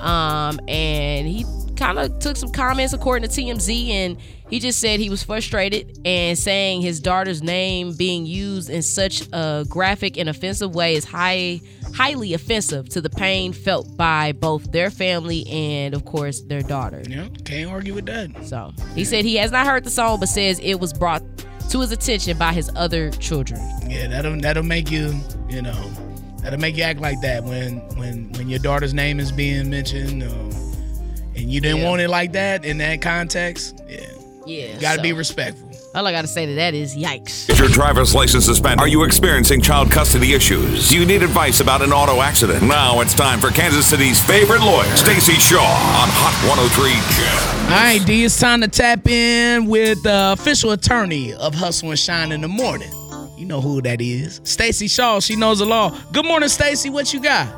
Um, 0.00 0.60
and 0.68 1.26
he 1.26 1.46
kind 1.82 1.98
of 1.98 2.16
took 2.20 2.36
some 2.36 2.52
comments 2.52 2.92
according 2.92 3.28
to 3.28 3.40
TMZ, 3.40 3.88
and 3.88 4.16
he 4.48 4.60
just 4.60 4.78
said 4.78 5.00
he 5.00 5.10
was 5.10 5.24
frustrated 5.24 5.98
and 6.04 6.38
saying 6.38 6.80
his 6.80 7.00
daughter's 7.00 7.42
name 7.42 7.94
being 7.94 8.24
used 8.24 8.70
in 8.70 8.82
such 8.82 9.26
a 9.32 9.64
graphic 9.68 10.16
and 10.16 10.28
offensive 10.28 10.74
way 10.76 10.94
is 10.94 11.04
high, 11.04 11.60
highly 11.94 12.34
offensive 12.34 12.88
to 12.90 13.00
the 13.00 13.10
pain 13.10 13.52
felt 13.52 13.96
by 13.96 14.30
both 14.30 14.70
their 14.70 14.90
family 14.90 15.44
and, 15.48 15.92
of 15.92 16.04
course, 16.04 16.42
their 16.42 16.62
daughter. 16.62 17.02
Yeah, 17.08 17.26
can't 17.44 17.68
argue 17.68 17.94
with 17.94 18.06
that. 18.06 18.30
So 18.46 18.72
he 18.94 19.04
said 19.04 19.24
he 19.24 19.34
has 19.36 19.50
not 19.50 19.66
heard 19.66 19.82
the 19.82 19.90
song, 19.90 20.20
but 20.20 20.28
says 20.28 20.60
it 20.60 20.76
was 20.76 20.92
brought 20.92 21.22
to 21.70 21.80
his 21.80 21.90
attention 21.90 22.38
by 22.38 22.52
his 22.52 22.70
other 22.76 23.10
children. 23.12 23.60
Yeah, 23.88 24.06
that'll 24.06 24.40
that'll 24.40 24.62
make 24.62 24.88
you, 24.88 25.18
you 25.48 25.62
know, 25.62 25.90
that'll 26.42 26.60
make 26.60 26.76
you 26.76 26.84
act 26.84 27.00
like 27.00 27.20
that 27.22 27.42
when 27.42 27.78
when 27.96 28.30
when 28.34 28.48
your 28.48 28.60
daughter's 28.60 28.94
name 28.94 29.18
is 29.18 29.32
being 29.32 29.68
mentioned, 29.70 30.22
um, 30.22 30.71
and 31.36 31.50
you 31.50 31.60
didn't 31.60 31.78
Yeah. 31.80 31.88
want 31.88 32.00
it 32.00 32.08
like 32.08 32.32
that 32.32 32.64
in 32.64 32.78
that 32.78 33.00
context. 33.02 33.74
Yeah, 33.88 34.00
Yeah, 34.46 34.66
gotta 34.80 35.02
be 35.02 35.12
respectful. 35.12 35.68
All 35.94 36.06
I 36.06 36.10
gotta 36.12 36.26
say 36.26 36.46
to 36.46 36.54
that 36.54 36.72
is 36.74 36.96
yikes. 36.96 37.50
Is 37.50 37.58
your 37.58 37.68
driver's 37.68 38.14
license 38.14 38.46
suspended? 38.46 38.80
Are 38.80 38.88
you 38.88 39.04
experiencing 39.04 39.60
child 39.60 39.90
custody 39.90 40.32
issues? 40.32 40.88
Do 40.88 40.96
you 40.98 41.04
need 41.04 41.22
advice 41.22 41.60
about 41.60 41.82
an 41.82 41.92
auto 41.92 42.22
accident? 42.22 42.62
Now 42.62 43.00
it's 43.00 43.12
time 43.14 43.40
for 43.40 43.50
Kansas 43.50 43.84
City's 43.86 44.18
favorite 44.24 44.62
lawyer, 44.62 44.96
Stacy 44.96 45.34
Shaw, 45.34 45.58
on 45.60 46.08
Hot 46.10 46.48
103 46.48 46.92
Jam. 46.92 47.64
All 47.72 47.78
right, 47.78 48.04
D, 48.06 48.24
it's 48.24 48.40
time 48.40 48.62
to 48.62 48.68
tap 48.68 49.06
in 49.06 49.66
with 49.66 50.02
the 50.02 50.32
official 50.32 50.70
attorney 50.72 51.34
of 51.34 51.54
Hustle 51.54 51.90
and 51.90 51.98
Shine 51.98 52.32
in 52.32 52.40
the 52.40 52.48
morning. 52.48 52.90
You 53.36 53.44
know 53.46 53.60
who 53.60 53.82
that 53.82 54.00
is. 54.00 54.40
Stacy 54.44 54.88
Shaw, 54.88 55.20
she 55.20 55.36
knows 55.36 55.58
the 55.58 55.66
law. 55.66 55.90
Good 56.12 56.24
morning, 56.24 56.48
Stacy. 56.48 56.88
What 56.90 57.12
you 57.12 57.20
got? 57.20 57.48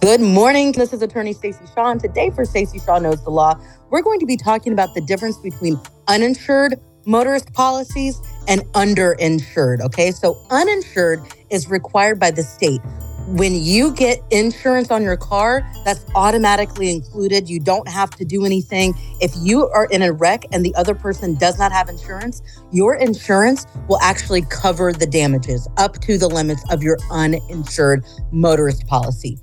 Good 0.00 0.22
morning. 0.22 0.72
This 0.72 0.94
is 0.94 1.02
attorney 1.02 1.34
Stacy 1.34 1.62
Shaw. 1.74 1.90
And 1.90 2.00
today 2.00 2.30
for 2.30 2.46
Stacy 2.46 2.78
Shaw 2.78 2.98
Knows 3.00 3.22
the 3.22 3.28
Law, 3.28 3.60
we're 3.90 4.00
going 4.00 4.18
to 4.20 4.24
be 4.24 4.38
talking 4.38 4.72
about 4.72 4.94
the 4.94 5.02
difference 5.02 5.36
between 5.36 5.78
uninsured 6.08 6.80
motorist 7.04 7.52
policies 7.52 8.18
and 8.48 8.62
underinsured. 8.72 9.82
Okay. 9.82 10.10
So 10.10 10.42
uninsured 10.48 11.20
is 11.50 11.68
required 11.68 12.18
by 12.18 12.30
the 12.30 12.42
state. 12.42 12.80
When 13.26 13.54
you 13.54 13.92
get 13.92 14.20
insurance 14.30 14.90
on 14.90 15.02
your 15.02 15.18
car, 15.18 15.62
that's 15.84 16.04
automatically 16.14 16.90
included. 16.90 17.50
You 17.50 17.60
don't 17.60 17.86
have 17.86 18.10
to 18.12 18.24
do 18.24 18.46
anything. 18.46 18.94
If 19.20 19.32
you 19.36 19.68
are 19.68 19.84
in 19.90 20.00
a 20.00 20.12
wreck 20.12 20.46
and 20.50 20.64
the 20.64 20.74
other 20.76 20.94
person 20.94 21.34
does 21.34 21.58
not 21.58 21.72
have 21.72 21.90
insurance, 21.90 22.40
your 22.72 22.94
insurance 22.94 23.66
will 23.86 24.00
actually 24.00 24.42
cover 24.48 24.94
the 24.94 25.06
damages 25.06 25.68
up 25.76 26.00
to 26.00 26.16
the 26.16 26.26
limits 26.26 26.64
of 26.70 26.82
your 26.82 26.96
uninsured 27.10 28.02
motorist 28.32 28.86
policy. 28.86 29.38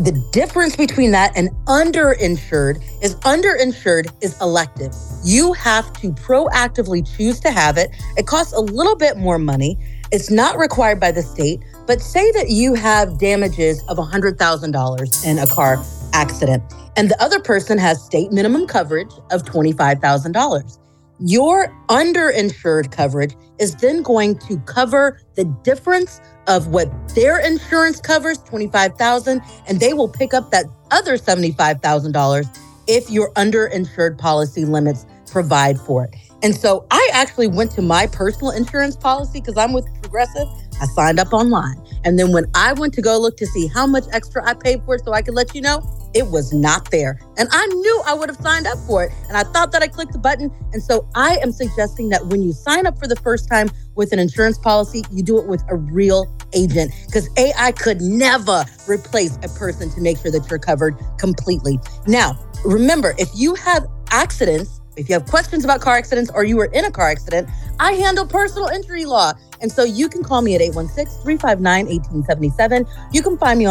The 0.00 0.12
difference 0.32 0.76
between 0.76 1.10
that 1.10 1.32
and 1.36 1.50
underinsured 1.66 2.82
is 3.02 3.16
underinsured 3.16 4.10
is 4.22 4.40
elective. 4.40 4.94
You 5.22 5.52
have 5.52 5.92
to 6.00 6.12
proactively 6.12 7.06
choose 7.16 7.38
to 7.40 7.50
have 7.50 7.76
it. 7.76 7.90
It 8.16 8.26
costs 8.26 8.54
a 8.54 8.60
little 8.60 8.96
bit 8.96 9.18
more 9.18 9.38
money. 9.38 9.78
It's 10.10 10.30
not 10.30 10.56
required 10.56 11.00
by 11.00 11.12
the 11.12 11.22
state, 11.22 11.60
but 11.86 12.00
say 12.00 12.32
that 12.32 12.48
you 12.48 12.72
have 12.72 13.18
damages 13.18 13.82
of 13.88 13.98
$100,000 13.98 15.26
in 15.26 15.38
a 15.38 15.46
car 15.46 15.84
accident 16.14 16.62
and 16.96 17.10
the 17.10 17.22
other 17.22 17.40
person 17.40 17.78
has 17.78 18.02
state 18.02 18.32
minimum 18.32 18.66
coverage 18.66 19.12
of 19.30 19.42
$25,000. 19.44 20.78
Your 21.22 21.68
underinsured 21.88 22.92
coverage 22.92 23.36
is 23.58 23.74
then 23.76 24.02
going 24.02 24.38
to 24.38 24.58
cover 24.60 25.20
the 25.34 25.44
difference 25.62 26.18
of 26.46 26.68
what 26.68 26.90
their 27.14 27.38
insurance 27.38 28.00
covers, 28.00 28.38
25,000, 28.38 29.42
and 29.68 29.80
they 29.80 29.92
will 29.92 30.08
pick 30.08 30.32
up 30.32 30.50
that 30.50 30.64
other 30.90 31.18
$75,000 31.18 32.58
if 32.88 33.10
your 33.10 33.30
underinsured 33.34 34.16
policy 34.16 34.64
limits 34.64 35.04
provide 35.30 35.78
for 35.78 36.04
it. 36.04 36.16
And 36.42 36.56
so 36.56 36.86
I 36.90 37.10
actually 37.12 37.48
went 37.48 37.70
to 37.72 37.82
my 37.82 38.06
personal 38.06 38.52
insurance 38.52 38.96
policy 38.96 39.40
because 39.40 39.58
I'm 39.58 39.74
with 39.74 39.86
Progressive. 40.00 40.48
I 40.80 40.86
signed 40.86 41.20
up 41.20 41.34
online. 41.34 41.76
And 42.04 42.18
then 42.18 42.32
when 42.32 42.46
I 42.54 42.72
went 42.72 42.94
to 42.94 43.02
go 43.02 43.18
look 43.20 43.36
to 43.36 43.46
see 43.46 43.66
how 43.66 43.86
much 43.86 44.04
extra 44.12 44.42
I 44.48 44.54
paid 44.54 44.82
for 44.84 44.94
it 44.94 45.04
so 45.04 45.12
I 45.12 45.20
could 45.20 45.34
let 45.34 45.54
you 45.54 45.60
know, 45.60 45.80
it 46.14 46.26
was 46.26 46.52
not 46.52 46.90
there. 46.90 47.20
And 47.36 47.48
I 47.52 47.66
knew 47.66 48.02
I 48.06 48.14
would 48.14 48.28
have 48.28 48.38
signed 48.38 48.66
up 48.66 48.78
for 48.86 49.04
it. 49.04 49.12
And 49.28 49.36
I 49.36 49.44
thought 49.44 49.72
that 49.72 49.82
I 49.82 49.88
clicked 49.88 50.12
the 50.12 50.18
button. 50.18 50.50
And 50.72 50.82
so 50.82 51.08
I 51.14 51.36
am 51.42 51.52
suggesting 51.52 52.08
that 52.10 52.26
when 52.26 52.42
you 52.42 52.52
sign 52.52 52.86
up 52.86 52.98
for 52.98 53.06
the 53.06 53.16
first 53.16 53.48
time 53.48 53.70
with 53.94 54.12
an 54.12 54.18
insurance 54.18 54.58
policy, 54.58 55.02
you 55.10 55.22
do 55.22 55.38
it 55.38 55.46
with 55.46 55.62
a 55.68 55.76
real 55.76 56.26
agent 56.52 56.92
because 57.06 57.28
AI 57.36 57.72
could 57.72 58.00
never 58.00 58.64
replace 58.88 59.36
a 59.42 59.48
person 59.48 59.90
to 59.90 60.00
make 60.00 60.18
sure 60.18 60.30
that 60.30 60.48
you're 60.50 60.58
covered 60.58 60.96
completely. 61.18 61.78
Now, 62.06 62.38
remember, 62.64 63.14
if 63.18 63.28
you 63.34 63.54
have 63.54 63.86
accidents, 64.10 64.80
if 64.96 65.08
you 65.08 65.14
have 65.14 65.26
questions 65.26 65.64
about 65.64 65.80
car 65.80 65.96
accidents 65.96 66.30
or 66.34 66.44
you 66.44 66.56
were 66.56 66.70
in 66.72 66.84
a 66.84 66.90
car 66.90 67.10
accident, 67.10 67.48
I 67.78 67.92
handle 67.92 68.26
personal 68.26 68.68
injury 68.68 69.04
law. 69.04 69.32
And 69.62 69.70
so 69.70 69.84
you 69.84 70.08
can 70.08 70.24
call 70.24 70.42
me 70.42 70.54
at 70.54 70.60
816 70.60 71.22
359 71.22 71.86
1877. 71.86 72.86
You 73.12 73.22
can 73.22 73.38
find 73.38 73.58
me 73.58 73.66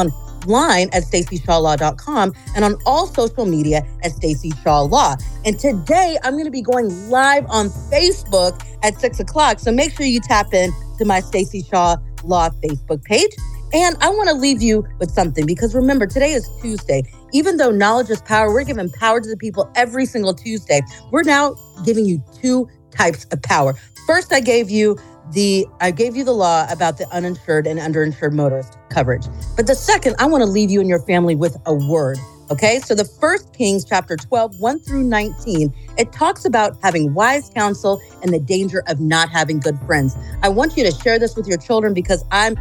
online 0.48 0.90
at 0.94 1.04
stacyshawlaw.com 1.04 2.34
and 2.56 2.66
on 2.66 2.76
all 2.86 3.08
social 3.08 3.46
media 3.46 3.86
at 4.04 4.12
Stacy 4.12 4.52
Shaw 4.64 4.82
Law. 4.82 5.16
And 5.46 5.60
today 5.60 6.18
I'm 6.24 6.34
going 6.34 6.46
to 6.46 6.52
be 6.52 6.62
going 6.62 7.10
live 7.10 7.46
on 7.50 7.70
Facebook 7.92 8.64
at 8.84 9.00
six 9.00 9.20
o'clock. 9.20 9.60
So 9.60 9.72
make 9.72 9.94
sure 9.94 10.06
you 10.06 10.20
tap 10.20 10.54
in 10.54 10.72
to 10.98 11.06
my 11.06 11.20
Stacy 11.20 11.64
Shaw 11.64 11.98
Law 12.24 12.50
Facebook 12.64 13.04
page. 13.04 13.32
And 13.72 13.96
I 14.02 14.10
want 14.10 14.30
to 14.30 14.36
leave 14.36 14.62
you 14.64 14.88
with 14.98 15.12
something 15.12 15.46
because 15.46 15.76
remember, 15.76 16.08
today 16.08 16.32
is 16.32 16.50
Tuesday. 16.62 17.04
Even 17.34 17.58
though 17.58 17.70
knowledge 17.70 18.10
is 18.10 18.22
power, 18.22 18.52
we're 18.52 18.64
giving 18.64 18.90
power 18.90 19.22
to 19.22 19.30
the 19.30 19.38
people 19.38 19.72
every 19.76 20.06
single 20.08 20.34
Tuesday. 20.34 20.82
We're 21.12 21.24
now 21.24 21.56
giving 21.86 22.06
you 22.06 22.24
two 22.42 22.68
types 22.90 23.26
of 23.26 23.42
power. 23.44 23.76
First, 24.08 24.34
I 24.34 24.40
gave 24.40 24.72
you 24.72 24.98
the 25.32 25.68
I 25.80 25.92
gave 25.92 26.16
you 26.16 26.24
the 26.24 26.34
law 26.34 26.68
about 26.70 26.98
the 26.98 27.08
uninsured 27.14 27.68
and 27.68 27.80
underinsured 27.80 28.34
motorist 28.34 28.78
coverage. 28.90 29.26
But 29.56 29.68
the 29.68 29.76
second, 29.76 30.16
I 30.20 30.26
want 30.26 30.44
to 30.44 30.50
leave 30.50 30.70
you 30.70 30.80
and 30.80 30.90
your 30.90 31.02
family 31.02 31.36
with 31.36 31.58
a 31.66 31.74
word. 31.74 32.18
Okay, 32.52 32.80
so 32.80 32.96
the 32.96 33.06
first 33.06 33.54
Kings 33.54 33.86
chapter 33.86 34.18
12, 34.18 34.60
1 34.60 34.80
through 34.80 35.04
19, 35.04 35.72
it 36.00 36.12
talks 36.12 36.46
about 36.46 36.76
having 36.82 37.14
wise 37.14 37.52
counsel 37.54 38.02
and 38.24 38.34
the 38.34 38.40
danger 38.40 38.82
of 38.88 39.00
not 39.00 39.30
having 39.30 39.60
good 39.60 39.78
friends. 39.82 40.18
I 40.42 40.50
want 40.50 40.76
you 40.76 40.84
to 40.84 40.92
share 40.92 41.20
this 41.20 41.36
with 41.36 41.46
your 41.46 41.60
children 41.60 41.94
because 41.94 42.26
I'm 42.32 42.58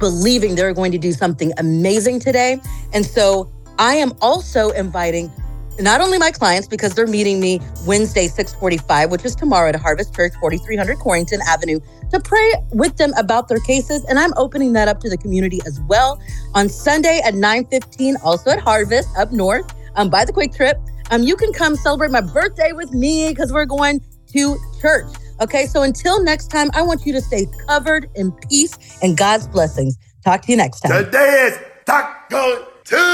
believing 0.00 0.54
they're 0.54 0.72
going 0.72 0.92
to 0.92 0.98
do 0.98 1.12
something 1.12 1.52
amazing 1.58 2.20
today. 2.20 2.58
And 2.94 3.04
so 3.04 3.52
I 3.78 3.96
am 3.96 4.12
also 4.22 4.70
inviting 4.70 5.30
not 5.78 6.00
only 6.00 6.18
my 6.18 6.30
clients 6.30 6.66
because 6.66 6.94
they're 6.94 7.06
meeting 7.06 7.40
me 7.40 7.60
Wednesday 7.86 8.28
645 8.28 9.10
which 9.10 9.24
is 9.24 9.34
tomorrow 9.34 9.68
at 9.68 9.76
Harvest 9.76 10.14
Church 10.14 10.32
4300 10.40 10.96
Corrington 10.98 11.40
Avenue 11.46 11.80
to 12.10 12.20
pray 12.20 12.52
with 12.72 12.96
them 12.96 13.12
about 13.16 13.48
their 13.48 13.60
cases 13.60 14.04
and 14.04 14.18
I'm 14.18 14.32
opening 14.36 14.72
that 14.74 14.88
up 14.88 15.00
to 15.00 15.10
the 15.10 15.16
community 15.16 15.60
as 15.66 15.80
well 15.82 16.20
on 16.54 16.68
Sunday 16.68 17.20
at 17.24 17.34
9:15 17.34 18.16
also 18.22 18.50
at 18.50 18.58
Harvest 18.60 19.08
up 19.16 19.32
north 19.32 19.66
um, 19.96 20.10
by 20.10 20.24
the 20.24 20.32
QuikTrip 20.32 20.74
um 21.10 21.22
you 21.22 21.36
can 21.36 21.52
come 21.52 21.76
celebrate 21.76 22.10
my 22.10 22.20
birthday 22.20 22.72
with 22.72 22.92
me 22.92 23.28
because 23.30 23.52
we're 23.52 23.64
going 23.64 24.00
to 24.32 24.56
church 24.80 25.06
okay 25.40 25.66
so 25.66 25.82
until 25.82 26.22
next 26.22 26.48
time 26.48 26.70
I 26.74 26.82
want 26.82 27.06
you 27.06 27.12
to 27.12 27.20
stay 27.20 27.46
covered 27.66 28.08
in 28.14 28.32
peace 28.48 28.98
and 29.02 29.16
God's 29.16 29.46
blessings 29.46 29.96
talk 30.24 30.42
to 30.42 30.52
you 30.52 30.56
next 30.56 30.80
time 30.80 31.04
Today 31.04 31.48
is 31.50 31.58
Taco 31.84 32.66
Tuesday. 32.84 33.06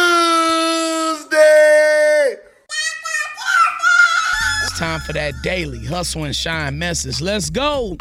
It's 4.65 4.79
time 4.79 5.01
for 5.01 5.13
that 5.13 5.35
daily 5.43 5.85
hustle 5.85 6.25
and 6.25 6.37
shine 6.37 6.79
message. 6.79 7.21
Let's 7.21 7.51
go. 7.51 7.97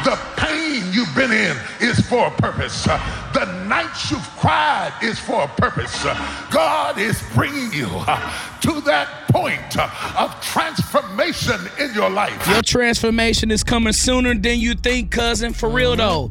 You've 0.92 1.14
been 1.14 1.32
in 1.32 1.56
is 1.80 1.98
for 2.08 2.26
a 2.26 2.30
purpose. 2.30 2.86
Uh, 2.86 2.98
The 3.34 3.46
nights 3.66 4.10
you've 4.10 4.28
cried 4.36 4.92
is 5.02 5.18
for 5.18 5.44
a 5.44 5.48
purpose. 5.48 6.04
Uh, 6.04 6.14
God 6.50 6.98
is 6.98 7.22
bringing 7.34 7.72
you 7.72 7.88
uh, 8.06 8.18
to 8.60 8.80
that 8.82 9.26
point 9.28 9.78
of 10.18 10.38
transformation 10.42 11.58
in 11.78 11.94
your 11.94 12.10
life. 12.10 12.46
Your 12.48 12.62
transformation 12.62 13.50
is 13.50 13.64
coming 13.64 13.92
sooner 13.94 14.34
than 14.34 14.58
you 14.58 14.74
think, 14.74 15.10
cousin. 15.10 15.52
For 15.54 15.68
real 15.68 15.96
though. 15.96 16.30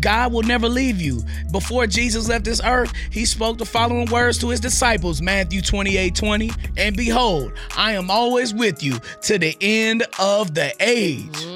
God 0.00 0.34
will 0.34 0.42
never 0.42 0.68
leave 0.68 1.00
you. 1.00 1.22
Before 1.50 1.86
Jesus 1.86 2.28
left 2.28 2.44
this 2.44 2.60
earth, 2.62 2.92
he 3.10 3.24
spoke 3.24 3.56
the 3.56 3.64
following 3.64 4.10
words 4.10 4.36
to 4.40 4.50
his 4.50 4.60
disciples, 4.60 5.22
Matthew 5.22 5.62
28 5.62 6.14
20. 6.14 6.50
And 6.76 6.94
behold, 6.94 7.52
I 7.74 7.92
am 7.92 8.10
always 8.10 8.52
with 8.52 8.82
you 8.82 8.98
to 9.22 9.38
the 9.38 9.56
end 9.62 10.04
of 10.18 10.52
the 10.54 10.74
age. 10.78 11.46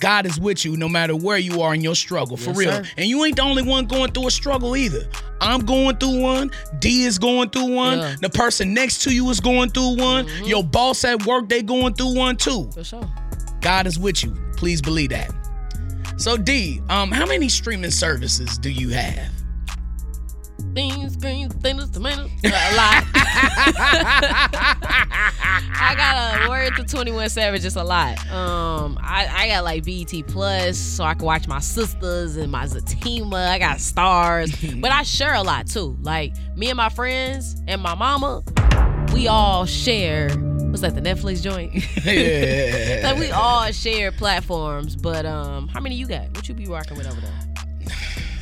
God 0.00 0.26
is 0.26 0.38
with 0.38 0.64
you 0.64 0.76
no 0.76 0.88
matter 0.88 1.16
where 1.16 1.38
you 1.38 1.62
are 1.62 1.74
in 1.74 1.80
your 1.80 1.94
struggle, 1.94 2.36
for 2.36 2.52
real. 2.52 2.70
sir. 2.70 2.84
And 2.96 3.06
you 3.08 3.24
ain't 3.24 3.36
the 3.36 3.42
only 3.42 3.62
one 3.62 3.86
going 3.86 4.12
through 4.12 4.28
a 4.28 4.30
struggle 4.30 4.76
either. 4.76 5.08
I'm 5.40 5.60
going 5.60 5.96
through 5.96 6.20
one. 6.20 6.50
D 6.78 7.04
is 7.04 7.18
going 7.18 7.50
through 7.50 7.72
one. 7.74 7.98
Yeah. 7.98 8.16
The 8.20 8.30
person 8.30 8.74
next 8.74 9.02
to 9.04 9.14
you 9.14 9.28
is 9.30 9.40
going 9.40 9.70
through 9.70 9.96
one. 9.96 10.28
Your 10.44 10.62
boss 10.64 11.04
at 11.04 11.26
work, 11.26 11.48
they 11.48 11.62
going 11.62 11.94
through 11.94 12.14
one 12.14 12.36
too. 12.36 12.70
For 12.72 12.84
sure. 12.84 13.08
God 13.60 13.86
is 13.86 13.98
with 13.98 14.22
you. 14.22 14.36
Please 14.56 14.80
believe 14.80 15.10
that. 15.10 15.30
So 16.16 16.36
D, 16.36 16.80
um, 16.88 17.10
how 17.10 17.26
many 17.26 17.48
streaming 17.48 17.90
services 17.92 18.58
do 18.58 18.70
you 18.70 18.90
have? 18.90 19.30
Beans, 20.78 21.16
greens, 21.16 21.52
potatoes, 21.52 21.90
tomatoes. 21.90 22.30
A 22.44 22.76
lot. 22.76 23.04
I 25.80 25.94
got 25.96 26.46
a 26.46 26.48
word 26.48 26.76
to 26.76 26.84
21 26.84 27.30
Savage, 27.30 27.62
just 27.62 27.74
a 27.74 27.82
lot. 27.82 28.16
Um, 28.30 28.96
I, 29.02 29.26
I 29.26 29.48
got 29.48 29.64
like 29.64 29.84
BET 29.84 30.12
Plus, 30.28 30.78
so 30.78 31.02
I 31.02 31.14
can 31.14 31.26
watch 31.26 31.48
my 31.48 31.58
sisters 31.58 32.36
and 32.36 32.52
my 32.52 32.66
Zatima. 32.66 33.48
I 33.48 33.58
got 33.58 33.80
stars, 33.80 34.54
but 34.76 34.92
I 34.92 35.02
share 35.02 35.34
a 35.34 35.42
lot 35.42 35.66
too. 35.66 35.96
Like 36.00 36.34
me 36.56 36.68
and 36.68 36.76
my 36.76 36.90
friends 36.90 37.60
and 37.66 37.82
my 37.82 37.96
mama, 37.96 38.44
we 39.12 39.26
all 39.26 39.66
share. 39.66 40.28
What's 40.28 40.82
that? 40.82 40.94
The 40.94 41.00
Netflix 41.00 41.42
joint. 41.42 41.74
Yeah. 42.04 43.00
like 43.02 43.18
we 43.18 43.32
all 43.32 43.72
share 43.72 44.12
platforms, 44.12 44.94
but 44.94 45.26
um, 45.26 45.66
how 45.66 45.80
many 45.80 45.96
you 45.96 46.06
got? 46.06 46.28
What 46.36 46.48
you 46.48 46.54
be 46.54 46.66
rocking 46.66 46.96
with 46.96 47.08
over 47.08 47.20
there? 47.20 47.47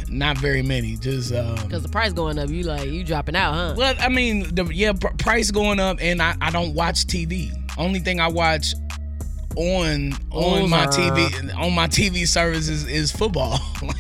Not 0.09 0.39
very 0.39 0.63
many. 0.63 0.97
Just 0.97 1.33
um, 1.33 1.57
Because 1.57 1.83
the 1.83 1.89
price 1.89 2.13
going 2.13 2.39
up, 2.39 2.49
you 2.51 2.63
like 2.63 2.89
you 2.89 3.05
dropping 3.05 3.37
out, 3.37 3.55
huh? 3.55 3.75
Well, 3.77 3.95
I 3.99 4.09
mean, 4.09 4.55
the 4.55 4.65
yeah, 4.67 4.93
pr- 4.93 5.09
price 5.19 5.51
going 5.51 5.81
up, 5.81 5.99
and 6.01 6.23
I, 6.23 6.37
I 6.41 6.51
don't 6.51 6.75
watch 6.75 7.07
TV. 7.07 7.51
Only 7.79 8.01
thing 8.01 8.21
I 8.21 8.29
watch 8.29 8.75
on 9.57 10.13
on 10.31 10.69
my. 10.71 10.87
TV 10.87 11.57
on 11.57 11.73
my 11.75 11.89
TV 11.89 12.27
services 12.27 12.85
is 12.85 12.91
is 12.91 13.13
football. 13.13 13.59
like 13.83 13.97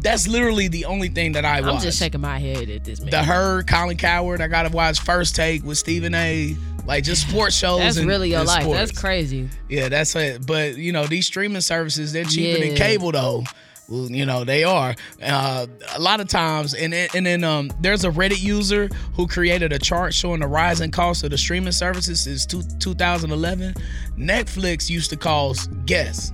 that's 0.00 0.28
literally 0.28 0.68
the 0.68 0.84
only 0.84 1.08
thing 1.08 1.32
that 1.32 1.44
I 1.44 1.60
watch. 1.60 1.74
I'm 1.74 1.80
just 1.80 1.98
shaking 1.98 2.20
my 2.20 2.38
head 2.38 2.68
at 2.70 2.84
this 2.84 3.00
man. 3.00 3.10
the 3.10 3.22
Herd, 3.22 3.66
Colin 3.66 3.96
Cowherd. 3.96 4.40
I 4.40 4.46
gotta 4.48 4.70
watch 4.70 5.00
First 5.00 5.36
Take 5.36 5.64
with 5.64 5.78
Stephen 5.78 6.14
A. 6.14 6.56
Like 6.84 7.04
just 7.04 7.28
sports 7.28 7.54
shows. 7.54 7.78
That's 7.78 7.96
and- 7.96 8.08
really 8.08 8.30
your 8.30 8.40
and 8.40 8.48
life. 8.48 8.66
That's 8.68 8.98
crazy. 8.98 9.48
Yeah, 9.68 9.88
that's 9.88 10.14
it. 10.16 10.46
But 10.46 10.76
you 10.76 10.92
know, 10.92 11.06
these 11.06 11.26
streaming 11.26 11.60
services, 11.60 12.12
they're 12.12 12.24
cheaper 12.24 12.64
than 12.64 12.76
cable 12.76 13.12
though. 13.12 13.44
You 13.92 14.24
know, 14.24 14.44
they 14.44 14.64
are. 14.64 14.94
Uh, 15.22 15.66
a 15.94 16.00
lot 16.00 16.20
of 16.20 16.28
times, 16.28 16.72
and 16.74 16.92
then- 16.92 17.08
and 17.14 17.26
then 17.26 17.44
um, 17.44 17.70
there's 17.80 18.04
a 18.04 18.10
Reddit 18.10 18.40
user 18.42 18.88
who 19.14 19.26
created 19.26 19.72
a 19.72 19.78
chart 19.78 20.14
showing 20.14 20.40
the 20.40 20.46
rising 20.46 20.90
cost 20.90 21.24
of 21.24 21.30
the 21.30 21.36
streaming 21.38 21.72
services 21.72 22.20
since 22.22 22.46
two, 22.46 22.62
2011. 22.78 23.74
Netflix 24.18 24.88
used 24.88 25.10
to 25.10 25.16
cost, 25.16 25.70
guess, 25.84 26.32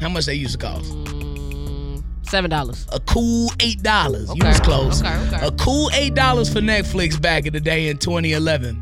how 0.00 0.08
much 0.08 0.26
they 0.26 0.34
used 0.34 0.58
to 0.58 0.66
cost? 0.66 0.92
Seven 2.28 2.50
dollars. 2.50 2.86
A 2.92 3.00
cool 3.00 3.50
eight 3.60 3.82
dollars. 3.82 4.28
You 4.28 4.42
Okay, 4.42 4.48
was 4.48 4.60
close. 4.60 5.00
okay, 5.02 5.16
okay. 5.34 5.46
A 5.46 5.50
cool 5.52 5.90
eight 5.94 6.14
dollars 6.14 6.52
for 6.52 6.60
Netflix 6.60 7.20
back 7.20 7.46
in 7.46 7.52
the 7.54 7.60
day 7.60 7.88
in 7.88 7.96
2011. 7.96 8.80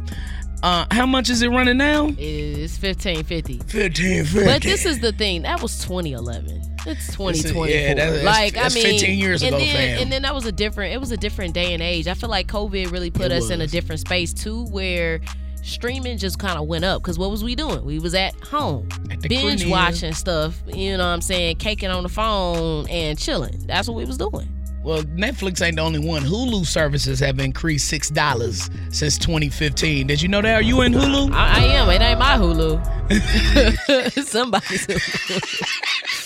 Uh, 0.65 0.85
how 0.91 1.07
much 1.07 1.31
is 1.31 1.43
it 1.43 1.49
running 1.49 1.77
now? 1.77 2.09
It's 2.19 2.77
fifteen 2.77 3.23
fifty. 3.23 3.59
Fifteen 3.69 4.25
fifty. 4.25 4.45
But 4.47 4.63
this 4.63 4.85
is 4.85 4.99
the 5.01 5.13
thing. 5.13 5.43
That 5.43 5.63
was 5.63 5.79
2011. 5.85 6.76
It's 6.87 7.07
2024. 7.09 7.69
yeah, 7.69 7.95
that's- 7.95 8.25
like 8.25 8.55
that's 8.55 8.75
I 8.75 8.79
mean, 8.79 8.99
15 8.99 9.19
years 9.19 9.43
and 9.43 9.49
ago, 9.55 9.59
then, 9.65 9.75
fam. 9.75 10.03
And 10.03 10.13
then 10.13 10.23
that 10.23 10.35
was 10.35 10.47
a 10.47 10.53
different. 10.53 10.95
It 10.95 10.99
was 10.99 11.11
a 11.11 11.17
different 11.17 11.53
day 11.55 11.75
and 11.75 11.83
age. 11.83 12.07
I 12.07 12.15
feel 12.15 12.31
like 12.31 12.47
COVID 12.47 12.91
really 12.93 13.11
put 13.11 13.27
It 13.27 13.33
us 13.33 13.51
in 13.51 13.61
a 13.61 13.67
different 13.67 14.01
space 14.01 14.33
too, 14.33 14.65
where 14.67 15.21
streaming 15.63 16.17
just 16.17 16.39
kind 16.39 16.59
of 16.59 16.67
went 16.69 16.85
up. 16.85 17.03
Cause 17.03 17.19
what 17.19 17.31
was 17.31 17.43
we 17.43 17.55
doing? 17.57 17.85
We 17.85 17.99
was 17.99 18.15
at 18.15 18.35
home, 18.45 18.89
the 19.21 19.29
binge 19.29 19.67
watching 19.67 20.13
stuff. 20.13 20.57
You 20.67 20.93
know 20.93 20.99
what 20.99 21.11
I'm 21.11 21.21
saying? 21.21 21.57
Caking 21.57 21.91
on 21.91 22.05
the 22.05 22.09
phone 22.09 22.89
and 22.89 23.19
chilling. 23.19 23.67
That's 23.67 23.89
what 23.89 23.97
we 23.97 24.05
was 24.05 24.17
doing. 24.17 24.49
Well, 24.85 25.03
Netflix 25.03 25.61
ain't 25.67 25.75
the 25.77 25.83
only 25.83 25.99
one. 25.99 26.23
Hulu 26.23 26.65
services 26.65 27.19
have 27.19 27.41
increased 27.41 27.89
six 27.89 28.09
dollars 28.09 28.71
since 28.91 29.19
2015. 29.19 30.07
Did 30.07 30.23
you 30.23 30.29
know 30.29 30.41
that? 30.41 30.55
Are 30.55 30.63
you 30.63 30.83
in 30.83 30.93
Hulu? 30.93 31.33
I, 31.33 31.57
I 31.57 31.65
am. 31.75 31.89
It 31.89 32.01
ain't 32.01 32.21
my 32.21 32.37
Hulu. 32.37 32.81
Somebody's 34.25 34.87
Hulu. 34.87 36.23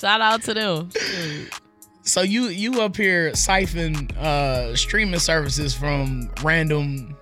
Shout 0.00 0.20
out 0.20 0.42
to 0.42 0.54
them. 0.54 0.90
So 2.02 2.22
you 2.22 2.44
you 2.48 2.80
up 2.80 2.96
here 2.96 3.34
siphon 3.34 4.10
uh, 4.12 4.74
streaming 4.76 5.20
services 5.20 5.74
from 5.74 6.30
random 6.42 7.16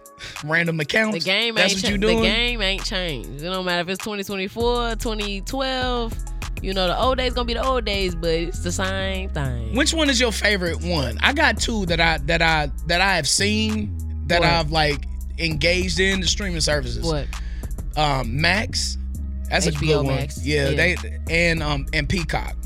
random 0.45 0.79
accounts? 0.81 1.25
The 1.25 1.31
game 1.31 1.55
That's 1.57 1.73
ain't 1.75 1.83
what 1.83 1.91
you 1.91 1.99
doing? 1.99 2.17
The 2.21 2.23
game 2.23 2.63
ain't 2.63 2.85
changed. 2.85 3.43
It 3.43 3.49
don't 3.49 3.65
matter 3.65 3.83
if 3.83 3.89
it's 3.89 3.99
2024, 4.05 4.97
2012. 4.97 6.15
You 6.63 6.73
know, 6.73 6.87
the 6.87 6.99
old 6.99 7.19
days 7.19 7.35
gonna 7.35 7.45
be 7.47 7.55
the 7.55 7.65
old 7.67 7.85
days, 7.85 8.15
but 8.15 8.31
it's 8.31 8.61
the 8.61 8.73
same 8.73 9.29
thing. 9.31 9.75
Which 9.77 9.93
one 9.93 10.09
is 10.09 10.21
your 10.21 10.33
favorite 10.33 10.83
one? 10.83 11.19
I 11.21 11.33
got 11.33 11.59
two 11.61 11.85
that 11.87 12.01
I 12.01 12.19
that 12.27 12.41
I 12.41 12.71
that 12.87 13.01
I 13.01 13.17
have 13.17 13.29
seen 13.29 13.97
that 14.29 14.41
What? 14.41 14.49
I've 14.49 14.71
like 14.71 15.05
engaged 15.39 16.01
in 16.01 16.21
the 16.21 16.27
streaming 16.27 16.61
services. 16.63 17.05
What? 17.05 17.27
Um, 17.97 18.41
Max. 18.41 18.99
That's 19.51 19.67
a 19.67 19.73
HBO 19.73 19.81
good 19.87 19.97
one. 19.97 20.07
Max. 20.17 20.45
Yeah, 20.47 20.69
Yeah. 20.71 20.95
they 20.95 21.19
and 21.51 21.63
um 21.63 21.87
and 21.93 22.09
Peacock. 22.09 22.57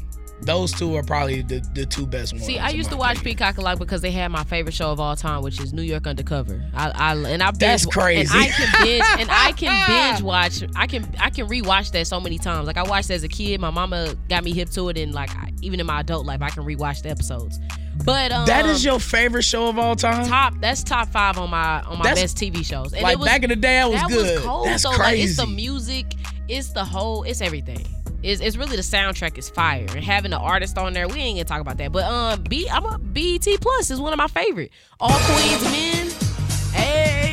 Those 0.42 0.72
two 0.72 0.94
are 0.96 1.02
probably 1.02 1.42
the, 1.42 1.60
the 1.74 1.84
two 1.84 2.06
best 2.06 2.32
ones. 2.32 2.46
See, 2.46 2.58
I 2.58 2.70
used 2.70 2.90
to 2.90 2.96
watch 2.96 3.22
Peacock 3.22 3.58
a 3.58 3.60
lot 3.60 3.78
because 3.78 4.00
they 4.00 4.10
had 4.10 4.28
my 4.28 4.42
favorite 4.44 4.74
show 4.74 4.90
of 4.90 4.98
all 4.98 5.14
time, 5.14 5.42
which 5.42 5.60
is 5.60 5.72
New 5.72 5.82
York 5.82 6.06
Undercover. 6.06 6.64
I, 6.74 6.90
I 6.90 7.14
and 7.14 7.42
I 7.42 7.50
binge, 7.50 7.58
That's 7.58 7.86
crazy. 7.86 8.30
And 8.32 8.42
I 8.42 8.48
can 8.48 8.84
binge 8.84 9.04
and 9.18 9.30
I 9.30 9.52
can 9.52 9.86
binge 10.12 10.22
watch. 10.22 10.62
I 10.76 10.86
can 10.86 11.06
I 11.20 11.30
can 11.30 11.46
rewatch 11.46 11.92
that 11.92 12.06
so 12.06 12.20
many 12.20 12.38
times. 12.38 12.66
Like 12.66 12.78
I 12.78 12.82
watched 12.84 13.10
as 13.10 13.22
a 13.22 13.28
kid. 13.28 13.60
My 13.60 13.70
mama 13.70 14.14
got 14.28 14.42
me 14.44 14.52
hip 14.52 14.70
to 14.70 14.88
it, 14.88 14.96
and 14.98 15.12
like 15.12 15.30
I, 15.36 15.52
even 15.60 15.78
in 15.78 15.86
my 15.86 16.00
adult 16.00 16.24
life, 16.26 16.40
I 16.42 16.48
can 16.50 16.64
rewatch 16.64 17.02
the 17.02 17.10
episodes. 17.10 17.58
But 18.04 18.32
um, 18.32 18.46
That 18.46 18.64
is 18.64 18.82
your 18.82 18.98
favorite 18.98 19.42
show 19.42 19.68
of 19.68 19.78
all 19.78 19.94
time? 19.94 20.26
top. 20.26 20.54
That's 20.60 20.82
top 20.82 21.08
five 21.08 21.36
on 21.36 21.50
my 21.50 21.82
on 21.82 21.98
my 21.98 22.04
That's- 22.04 22.32
best 22.32 22.38
TV 22.38 22.64
shows. 22.64 22.94
And 22.94 23.02
like, 23.02 23.18
was, 23.18 23.28
back 23.28 23.42
in 23.42 23.50
the 23.50 23.56
day, 23.56 23.74
that 23.80 23.90
was 23.90 24.02
good. 24.04 24.36
was 24.36 24.44
cold. 24.44 24.66
That's 24.66 24.82
though. 24.84 24.90
Like, 24.90 25.18
it's 25.18 25.36
the 25.36 25.46
music. 25.46 26.06
It's 26.48 26.72
the 26.72 26.84
whole. 26.84 27.24
It's 27.24 27.42
everything. 27.42 27.84
It's, 28.22 28.40
it's 28.42 28.56
really 28.56 28.76
the 28.76 28.82
soundtrack 28.82 29.38
is 29.38 29.48
fire 29.48 29.86
and 29.88 30.04
having 30.04 30.30
the 30.30 30.38
artist 30.38 30.76
on 30.76 30.92
there. 30.92 31.08
We 31.08 31.20
ain't 31.20 31.38
gonna 31.38 31.44
talk 31.44 31.60
about 31.60 31.78
that, 31.78 31.90
but 31.90 32.04
um, 32.04 32.42
B 32.42 32.68
I'm 32.70 32.84
a 32.84 32.98
BET 32.98 33.46
Plus 33.60 33.90
is 33.90 33.98
one 34.00 34.12
of 34.12 34.18
my 34.18 34.26
favorite. 34.26 34.72
All 35.00 35.10
Queens 35.10 35.62
Men. 35.64 36.10
Hey, 36.72 37.32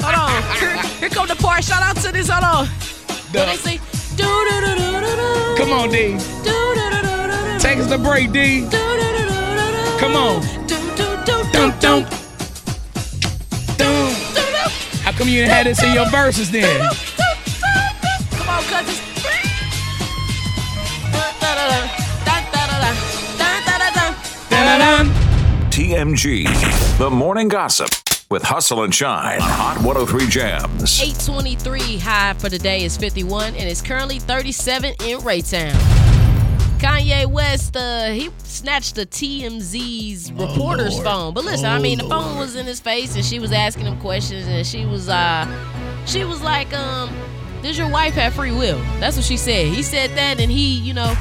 hold 0.00 0.14
on. 0.14 0.42
Here, 0.58 0.82
here 1.00 1.08
come 1.10 1.28
the 1.28 1.36
part. 1.36 1.62
Shout 1.64 1.82
out 1.82 1.96
to 2.02 2.12
this. 2.12 2.28
Hold 2.30 2.44
on. 2.44 2.66
What 2.66 3.32
they 3.32 3.56
say? 3.56 3.78
Do 4.16 4.24
do 4.24 4.60
do 4.60 4.74
do 4.74 5.00
do 5.00 5.16
do. 5.16 5.54
Come 5.58 5.72
on, 5.72 5.90
D. 5.90 6.16
Do 6.42 6.74
do 6.74 6.90
do 6.90 7.02
do 7.02 7.26
do 7.28 7.52
do. 7.52 7.58
Take 7.58 7.78
us 7.78 7.88
to 7.88 7.98
break, 7.98 8.32
D. 8.32 8.62
Do 8.62 8.70
do 8.70 8.76
do 8.76 9.18
do 9.18 9.28
do. 9.28 9.98
Come 9.98 10.16
on. 10.16 10.40
Do 10.66 10.76
do 10.96 11.16
do 11.26 11.44
do 11.52 11.72
do. 11.80 12.06
How 15.02 15.12
come 15.12 15.28
you 15.28 15.40
didn't 15.40 15.50
have 15.50 15.64
this 15.64 15.82
in 15.82 15.92
your 15.92 16.08
verses 16.10 16.50
then? 16.50 16.90
Come 18.48 18.56
on, 18.56 18.64
cousins. 18.64 19.00
Dun-dun-dun. 24.48 25.06
TMG, 25.70 26.98
the 26.98 27.10
morning 27.10 27.48
gossip 27.48 27.88
with 28.30 28.42
Hustle 28.42 28.82
and 28.84 28.94
Shine 28.94 29.40
on 29.40 29.48
Hot 29.48 29.76
103 29.78 30.26
Jams. 30.28 31.00
823 31.00 31.98
high 31.98 32.34
for 32.34 32.48
the 32.48 32.58
day 32.58 32.84
is 32.84 32.96
51 32.96 33.54
and 33.54 33.68
it's 33.68 33.80
currently 33.82 34.18
37 34.18 34.94
in 35.04 35.18
Raytown. 35.20 35.72
Kanye 36.78 37.26
West, 37.26 37.76
uh, 37.76 38.06
he 38.10 38.30
snatched 38.44 38.94
the 38.94 39.06
TMZ's 39.06 40.32
reporter's 40.32 40.94
Lord. 40.94 41.04
phone. 41.04 41.34
But 41.34 41.44
listen, 41.44 41.66
Oh, 41.66 41.70
I 41.70 41.78
mean, 41.80 41.98
the 41.98 42.06
Lord. 42.06 42.22
phone 42.24 42.38
was 42.38 42.56
in 42.56 42.66
his 42.66 42.80
face 42.80 43.14
and 43.16 43.24
she 43.24 43.38
was 43.38 43.52
asking 43.52 43.86
him 43.86 43.98
questions 44.00 44.46
and 44.46 44.66
she 44.66 44.86
was, 44.86 45.08
uh, 45.08 45.46
she 46.06 46.24
was 46.24 46.40
like, 46.42 46.72
um, 46.74 47.10
does 47.62 47.78
your 47.78 47.90
wife 47.90 48.14
have 48.14 48.34
free 48.34 48.52
will? 48.52 48.78
That's 49.00 49.16
what 49.16 49.24
she 49.24 49.36
said. 49.36 49.66
He 49.68 49.82
said 49.82 50.10
that 50.10 50.40
and 50.40 50.50
he, 50.50 50.78
you 50.78 50.94
know, 50.94 51.14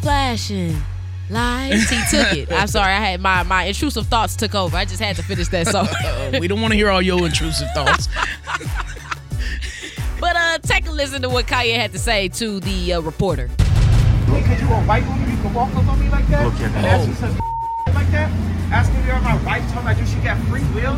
flashing 0.00 0.76
lights. 1.28 1.88
He 1.90 2.00
took 2.10 2.32
it. 2.32 2.52
I'm 2.52 2.66
sorry, 2.68 2.92
I 2.92 3.00
had 3.00 3.20
my, 3.20 3.42
my 3.42 3.64
intrusive 3.64 4.06
thoughts 4.06 4.36
took 4.36 4.54
over. 4.54 4.76
I 4.76 4.84
just 4.84 5.00
had 5.00 5.16
to 5.16 5.22
finish 5.22 5.48
that 5.48 5.68
song. 5.68 5.88
we 6.40 6.48
don't 6.48 6.60
want 6.60 6.72
to 6.72 6.76
hear 6.76 6.90
all 6.90 7.02
your 7.02 7.24
intrusive 7.26 7.68
thoughts. 7.74 8.08
But 10.20 10.36
uh, 10.36 10.58
take 10.58 10.86
a 10.86 10.90
listen 10.92 11.22
to 11.22 11.30
what 11.30 11.46
Kanye 11.46 11.76
had 11.76 11.92
to 11.92 11.98
say 11.98 12.28
to 12.28 12.60
the 12.60 12.92
uh, 12.92 13.00
reporter. 13.00 13.48
Because 14.26 14.60
you 14.60 14.68
a 14.68 14.82
white 14.82 15.02
woman, 15.08 15.30
you 15.30 15.36
can 15.38 15.54
walk 15.54 15.74
up 15.74 15.88
on 15.88 15.98
me 15.98 16.10
like 16.10 16.26
that? 16.28 16.44
Look 16.44 16.54
at 16.56 16.60
and 16.60 16.84
that. 16.84 17.00
ask 17.00 17.08
me 17.08 17.14
some 17.14 17.38
like 17.94 18.10
that? 18.12 18.30
Ask 18.70 18.92
me 18.92 18.98
if 19.00 19.22
my 19.24 19.42
wife 19.44 19.64
talking 19.72 19.88
about 19.88 19.96
do 19.96 20.04
she 20.04 20.16
got 20.16 20.36
free 20.48 20.62
will? 20.74 20.94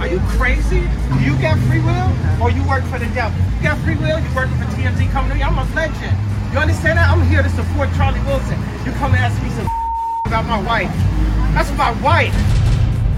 Are 0.00 0.08
you 0.08 0.20
crazy? 0.38 0.80
Do 0.80 1.18
you 1.22 1.34
got 1.40 1.58
free 1.68 1.80
will? 1.80 2.10
Or 2.42 2.50
you 2.50 2.62
work 2.68 2.82
for 2.84 2.98
the 2.98 3.06
devil? 3.14 3.36
You 3.56 3.62
got 3.62 3.78
free 3.84 3.96
will? 3.96 4.18
You 4.18 4.34
working 4.34 4.56
for 4.58 4.64
TMZ 4.74 5.10
company? 5.12 5.42
I'm 5.42 5.56
a 5.58 5.64
legend. 5.74 6.16
You 6.52 6.58
understand 6.58 6.98
that? 6.98 7.08
I'm 7.10 7.22
here 7.28 7.42
to 7.42 7.48
support 7.50 7.88
Charlie 7.96 8.20
Wilson. 8.20 8.58
You 8.84 8.92
come 8.92 9.14
and 9.14 9.22
ask 9.22 9.40
me 9.42 9.50
some 9.50 9.66
about 10.26 10.44
my 10.46 10.60
wife. 10.66 10.90
That's 11.54 11.70
my 11.78 11.92
wife. 12.02 12.34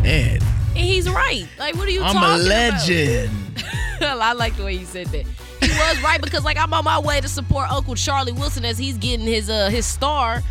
Man, 0.03 0.39
And 0.77 0.77
he's 0.79 1.09
right. 1.09 1.47
Like, 1.59 1.75
what 1.77 1.89
are 1.89 1.91
you 1.91 2.01
talking? 2.01 2.19
about? 2.19 2.41
I'm 2.41 2.41
a 2.41 2.45
legend. 2.45 3.31
about? 3.97 4.21
I 4.21 4.33
like 4.33 4.57
the 4.57 4.65
way 4.65 4.75
you 4.75 4.85
said 4.85 5.07
that. 5.09 5.25
He 5.61 5.69
was 5.71 6.03
right 6.03 6.21
because, 6.21 6.45
like, 6.45 6.59
I'm 6.59 6.75
on 6.75 6.85
my 6.85 6.99
way 6.99 7.21
to 7.21 7.29
support 7.29 7.71
Uncle 7.73 7.95
Charlie 7.95 8.33
Wilson 8.33 8.65
as 8.67 8.77
he's 8.77 8.99
getting 8.99 9.25
his 9.27 9.49
uh 9.49 9.71
his 9.71 9.87
star 9.87 10.43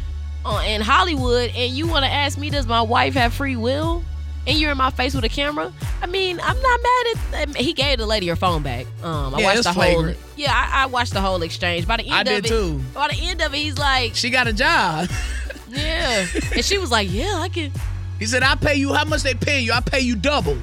uh, 0.43 0.63
in 0.65 0.81
Hollywood, 0.81 1.51
and 1.55 1.71
you 1.71 1.87
want 1.87 2.03
to 2.05 2.11
ask 2.11 2.37
me, 2.37 2.49
does 2.49 2.65
my 2.65 2.81
wife 2.81 3.13
have 3.13 3.33
free 3.33 3.55
will? 3.55 4.03
And 4.45 4.59
you're 4.59 4.71
in 4.71 4.77
my 4.77 4.89
face 4.89 5.13
with 5.15 5.23
a 5.23 5.29
camera. 5.29 5.71
I 6.01 6.05
mean, 6.05 6.37
I'm 6.43 6.61
not 6.61 6.79
mad 6.83 7.17
at. 7.49 7.55
He 7.55 7.71
gave 7.73 7.97
the 7.99 8.05
lady 8.05 8.27
her 8.27 8.35
phone 8.35 8.61
back. 8.61 8.85
Um, 9.01 9.33
I 9.33 9.39
Yeah, 9.39 9.45
watched 9.45 9.63
the 9.63 9.71
whole. 9.71 9.83
flagrant. 9.83 10.17
Yeah, 10.35 10.51
I, 10.53 10.83
I 10.83 10.85
watched 10.87 11.13
the 11.13 11.21
whole 11.21 11.41
exchange. 11.43 11.87
By 11.87 11.95
the 11.97 12.03
end 12.03 12.13
I 12.13 12.19
of 12.21 12.25
did 12.27 12.45
it, 12.45 12.49
too. 12.49 12.81
by 12.93 13.07
the 13.07 13.15
end 13.21 13.41
of 13.41 13.53
it, 13.53 13.57
he's 13.57 13.77
like, 13.77 14.15
She 14.15 14.29
got 14.29 14.47
a 14.47 14.53
job. 14.53 15.09
yeah, 15.69 16.25
and 16.53 16.63
she 16.65 16.77
was 16.77 16.91
like, 16.91 17.09
yeah, 17.11 17.35
I 17.39 17.47
can. 17.49 17.71
He 18.19 18.25
said, 18.25 18.43
I 18.43 18.55
pay 18.55 18.75
you 18.75 18.93
how 18.93 19.05
much 19.05 19.23
they 19.23 19.33
pay 19.33 19.61
you. 19.61 19.71
I 19.73 19.79
pay 19.79 20.01
you 20.01 20.15
double. 20.17 20.57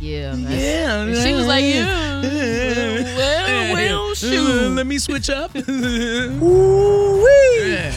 Yeah, 0.00 0.34
Yeah. 0.34 1.02
And 1.02 1.16
she 1.16 1.32
was 1.32 1.46
like, 1.46 1.64
yeah. 1.64 2.22
Well, 3.22 3.74
well, 3.74 4.14
shoot. 4.14 4.70
Let 4.74 4.86
me 4.86 4.98
switch 4.98 5.30
up. 5.30 5.52
yeah. 5.54 5.62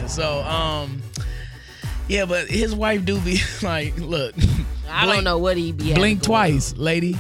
So, 0.07 0.41
um, 0.43 1.01
yeah, 2.07 2.25
but 2.25 2.47
his 2.47 2.75
wife 2.75 3.05
do 3.05 3.19
be 3.21 3.39
like, 3.61 3.97
look. 3.97 4.35
I 4.95 5.05
don't 5.05 5.23
know 5.23 5.38
what 5.38 5.58
he 5.58 5.71
be. 5.71 5.93
Blink 5.93 6.19
going 6.19 6.19
twice, 6.21 6.75
lady. 6.77 7.17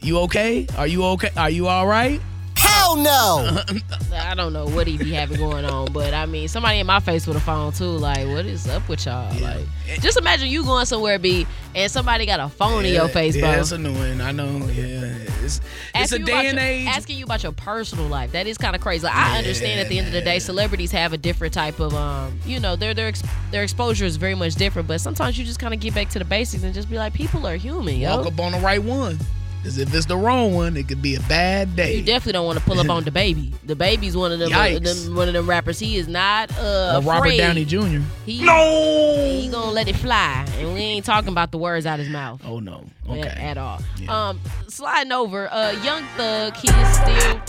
You 0.00 0.20
okay? 0.20 0.66
Are 0.76 0.86
you 0.86 1.04
okay? 1.04 1.30
Are 1.36 1.50
you 1.50 1.66
all 1.66 1.86
right? 1.86 2.20
Hell 2.56 2.96
no. 2.96 3.60
I 4.14 4.34
don't 4.34 4.52
know 4.52 4.66
what 4.66 4.86
he 4.86 4.96
be 4.98 5.12
having 5.12 5.38
going 5.38 5.64
on, 5.64 5.92
but 5.92 6.14
I 6.14 6.26
mean, 6.26 6.48
somebody 6.48 6.78
in 6.78 6.86
my 6.86 7.00
face 7.00 7.26
with 7.26 7.36
a 7.36 7.40
phone 7.40 7.72
too. 7.72 7.84
Like, 7.84 8.26
what 8.28 8.46
is 8.46 8.68
up 8.68 8.88
with 8.88 9.04
y'all? 9.06 9.32
Like, 9.40 9.64
just 10.00 10.18
imagine 10.18 10.48
you 10.48 10.64
going 10.64 10.86
somewhere, 10.86 11.18
be 11.18 11.46
and 11.74 11.90
somebody 11.90 12.26
got 12.26 12.40
a 12.40 12.48
phone 12.48 12.84
in 12.84 12.94
your 12.94 13.08
face, 13.08 13.36
bro. 13.36 13.50
Yeah, 13.50 13.60
it's 13.60 13.72
annoying. 13.72 14.20
I 14.20 14.32
know. 14.32 14.66
Yeah, 14.68 15.18
it's, 15.56 15.60
it's 15.94 16.12
a 16.12 16.18
day 16.18 16.46
and 16.48 16.58
your- 16.58 16.66
age. 16.66 16.86
Asking 16.88 17.18
you 17.18 17.24
about 17.24 17.42
your 17.42 17.52
personal 17.52 18.06
life. 18.06 18.32
That 18.32 18.46
is 18.46 18.58
kind 18.58 18.76
of 18.76 18.82
crazy. 18.82 19.04
Like, 19.04 19.16
I 19.16 19.38
understand 19.38 19.80
at 19.80 19.88
the 19.88 19.98
end 19.98 20.06
of 20.08 20.12
the 20.12 20.20
day, 20.22 20.38
celebrities 20.38 20.92
have 20.92 21.12
a 21.12 21.18
different 21.18 21.54
type 21.54 21.80
of, 21.80 21.94
um, 21.94 22.38
you 22.46 22.60
know, 22.60 22.76
their 22.76 22.94
their 22.94 23.08
ex- 23.08 23.22
their 23.50 23.62
exposure 23.62 24.04
is 24.04 24.16
very 24.16 24.34
much 24.34 24.54
different. 24.54 24.86
But 24.86 25.00
sometimes 25.00 25.38
you 25.38 25.44
just 25.44 25.58
kind 25.58 25.72
of 25.74 25.80
get 25.80 25.94
back 25.94 26.08
to 26.10 26.18
the 26.18 26.24
basics 26.24 26.62
and 26.62 26.74
just 26.74 26.88
be 26.90 26.96
like, 26.96 27.12
people 27.14 27.46
are 27.46 27.56
human, 27.56 27.96
yo. 27.98 28.16
Walk 28.18 28.26
up 28.26 28.40
on 28.40 28.52
the 28.52 28.58
right 28.60 28.82
one. 28.82 29.18
Because 29.58 29.78
if 29.78 29.92
it's 29.92 30.06
the 30.06 30.16
wrong 30.16 30.54
one, 30.54 30.76
it 30.76 30.86
could 30.86 31.02
be 31.02 31.16
a 31.16 31.20
bad 31.20 31.74
day. 31.74 31.96
You 31.96 32.04
definitely 32.04 32.34
don't 32.34 32.46
want 32.46 32.58
to 32.58 32.64
pull 32.64 32.78
up 32.78 32.88
on 32.88 33.04
DaBaby. 33.04 33.52
The 33.64 33.74
baby's 33.74 34.16
one 34.16 34.30
of 34.30 34.38
them, 34.38 34.52
uh, 34.52 34.78
them 34.78 35.16
one 35.16 35.26
of 35.26 35.34
them 35.34 35.48
rappers. 35.48 35.78
He 35.80 35.96
is 35.96 36.06
not 36.06 36.56
uh, 36.58 36.94
Or 36.96 37.02
Robert 37.02 37.26
afraid. 37.26 37.38
Downey 37.38 37.64
Jr. 37.64 37.98
He, 38.24 38.44
no, 38.44 39.28
he 39.28 39.48
gonna 39.48 39.72
let 39.72 39.88
it 39.88 39.96
fly, 39.96 40.46
and 40.58 40.74
we 40.74 40.80
ain't 40.80 41.04
talking 41.04 41.30
about 41.30 41.50
the 41.50 41.58
words 41.58 41.86
out 41.86 41.98
of 41.98 42.06
his 42.06 42.12
mouth. 42.12 42.40
Oh 42.44 42.60
no, 42.60 42.84
okay, 43.08 43.20
okay. 43.20 43.30
at, 43.30 43.58
all. 43.58 43.80
Um, 44.08 44.40
sliding 44.68 45.12
over, 45.12 45.52
uh, 45.52 45.72
Young 45.82 46.04
Thug, 46.16 46.56
he 46.56 46.68
is 46.68 46.94
still, 46.94 47.40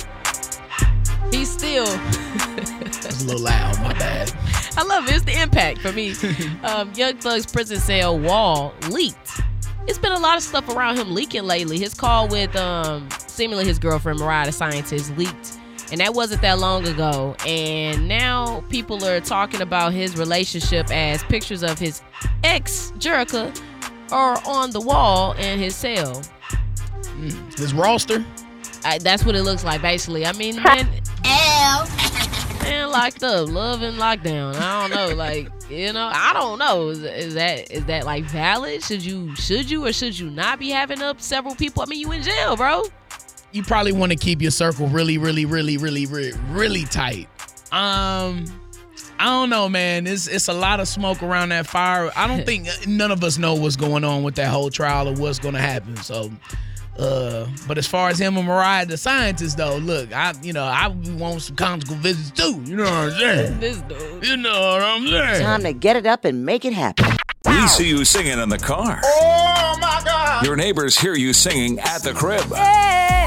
he's 1.31 1.51
still. 1.51 1.85
It's 2.81 3.23
a 3.23 3.25
little 3.27 3.43
loud. 3.43 3.79
My 3.81 3.93
bad. 3.93 4.33
I 4.77 4.83
love 4.83 5.07
it. 5.07 5.15
It's 5.15 5.25
the 5.25 5.39
impact 5.39 5.79
for 5.79 5.91
me. 5.91 6.13
um, 6.63 6.91
Young 6.93 7.17
Thug's 7.17 7.45
prison 7.45 7.77
cell 7.79 8.17
wall 8.17 8.73
leaked. 8.89 9.41
It's 9.89 9.97
been 9.97 10.11
a 10.11 10.19
lot 10.19 10.37
of 10.37 10.43
stuff 10.43 10.69
around 10.69 10.97
him 10.97 11.15
leaking 11.15 11.45
lately. 11.45 11.79
His 11.79 11.95
call 11.95 12.27
with 12.27 12.55
um, 12.55 13.09
seemingly 13.25 13.65
his 13.65 13.79
girlfriend 13.79 14.19
Mariah 14.19 14.45
the 14.45 14.51
Scientist 14.51 15.17
leaked, 15.17 15.57
and 15.91 15.99
that 15.99 16.13
wasn't 16.13 16.43
that 16.43 16.59
long 16.59 16.87
ago. 16.87 17.35
And 17.47 18.07
now 18.07 18.63
people 18.69 19.03
are 19.03 19.19
talking 19.19 19.61
about 19.61 19.91
his 19.91 20.15
relationship 20.15 20.91
as 20.91 21.23
pictures 21.23 21.63
of 21.63 21.79
his 21.79 22.03
ex 22.43 22.93
Jerrika 22.99 23.59
are 24.11 24.39
on 24.45 24.69
the 24.69 24.79
wall 24.79 25.31
in 25.33 25.57
his 25.57 25.75
cell. 25.75 26.21
His 27.57 27.73
roster. 27.73 28.23
I, 28.85 28.99
that's 28.99 29.25
what 29.25 29.35
it 29.35 29.41
looks 29.41 29.63
like, 29.63 29.81
basically. 29.81 30.23
I 30.23 30.33
mean, 30.33 30.61
man, 30.61 30.87
man, 32.61 32.89
locked 32.89 33.23
up, 33.23 33.49
love 33.49 33.81
and 33.81 33.97
lockdown. 33.97 34.55
I 34.55 34.87
don't 34.87 34.95
know, 34.95 35.15
like 35.15 35.49
you 35.69 35.93
know, 35.93 36.09
I 36.11 36.33
don't 36.33 36.59
know. 36.59 36.89
Is, 36.89 37.03
is 37.03 37.33
that 37.35 37.71
is 37.71 37.85
that 37.85 38.05
like 38.05 38.23
valid? 38.25 38.83
Should 38.83 39.03
you 39.03 39.35
should 39.35 39.69
you 39.69 39.85
or 39.85 39.93
should 39.93 40.17
you 40.17 40.29
not 40.29 40.59
be 40.59 40.69
having 40.69 41.01
up 41.01 41.21
several 41.21 41.55
people? 41.55 41.83
I 41.83 41.85
mean, 41.85 41.99
you 41.99 42.11
in 42.11 42.23
jail, 42.23 42.55
bro. 42.55 42.83
You 43.51 43.63
probably 43.63 43.93
want 43.93 44.11
to 44.11 44.17
keep 44.17 44.41
your 44.41 44.51
circle 44.51 44.87
really, 44.87 45.17
really, 45.17 45.45
really, 45.45 45.77
really, 45.77 46.05
really, 46.05 46.33
really 46.51 46.85
tight. 46.85 47.27
Um, 47.71 48.45
I 49.19 49.25
don't 49.25 49.49
know, 49.49 49.67
man. 49.67 50.07
It's 50.07 50.27
it's 50.27 50.47
a 50.47 50.53
lot 50.53 50.79
of 50.79 50.87
smoke 50.87 51.21
around 51.21 51.49
that 51.49 51.67
fire. 51.67 52.11
I 52.15 52.27
don't 52.27 52.45
think 52.45 52.67
none 52.87 53.11
of 53.11 53.23
us 53.23 53.37
know 53.37 53.55
what's 53.55 53.75
going 53.75 54.03
on 54.03 54.23
with 54.23 54.35
that 54.35 54.49
whole 54.49 54.69
trial 54.69 55.09
or 55.09 55.13
what's 55.13 55.39
going 55.39 55.55
to 55.55 55.61
happen. 55.61 55.97
So, 55.97 56.31
uh, 56.99 57.47
but 57.67 57.77
as 57.77 57.87
far 57.87 58.09
as 58.09 58.19
him 58.19 58.37
and 58.37 58.45
Mariah, 58.45 58.85
the 58.85 58.97
scientist, 58.97 59.57
though, 59.57 59.77
look, 59.77 60.13
I 60.13 60.33
you 60.41 60.53
know 60.53 60.63
I 60.63 60.87
want 60.87 61.41
some 61.41 61.55
conjugal 61.55 61.95
visits 61.97 62.31
too. 62.31 62.61
You 62.65 62.75
know 62.75 62.83
what 62.83 62.93
I'm 62.93 63.11
saying? 63.11 63.59
this 63.59 63.81
dude. 63.81 64.25
You 64.25 64.37
know 64.37 64.73
what 64.73 64.81
I'm 64.81 65.07
saying? 65.07 65.41
Time 65.41 65.63
to 65.63 65.73
get 65.73 65.95
it 65.95 66.05
up 66.05 66.25
and 66.25 66.45
make 66.45 66.65
it 66.65 66.73
happen. 66.73 67.05
We 67.45 67.67
see 67.67 67.87
you 67.87 68.03
singing 68.05 68.37
in 68.37 68.49
the 68.49 68.57
car. 68.59 68.99
Oh 69.03 69.77
my 69.79 70.01
God. 70.03 70.45
Your 70.45 70.55
neighbors 70.55 70.97
hear 70.97 71.15
you 71.15 71.33
singing 71.33 71.79
at 71.79 72.03
the 72.03 72.13
crib. 72.13 72.49
Now 72.51 73.18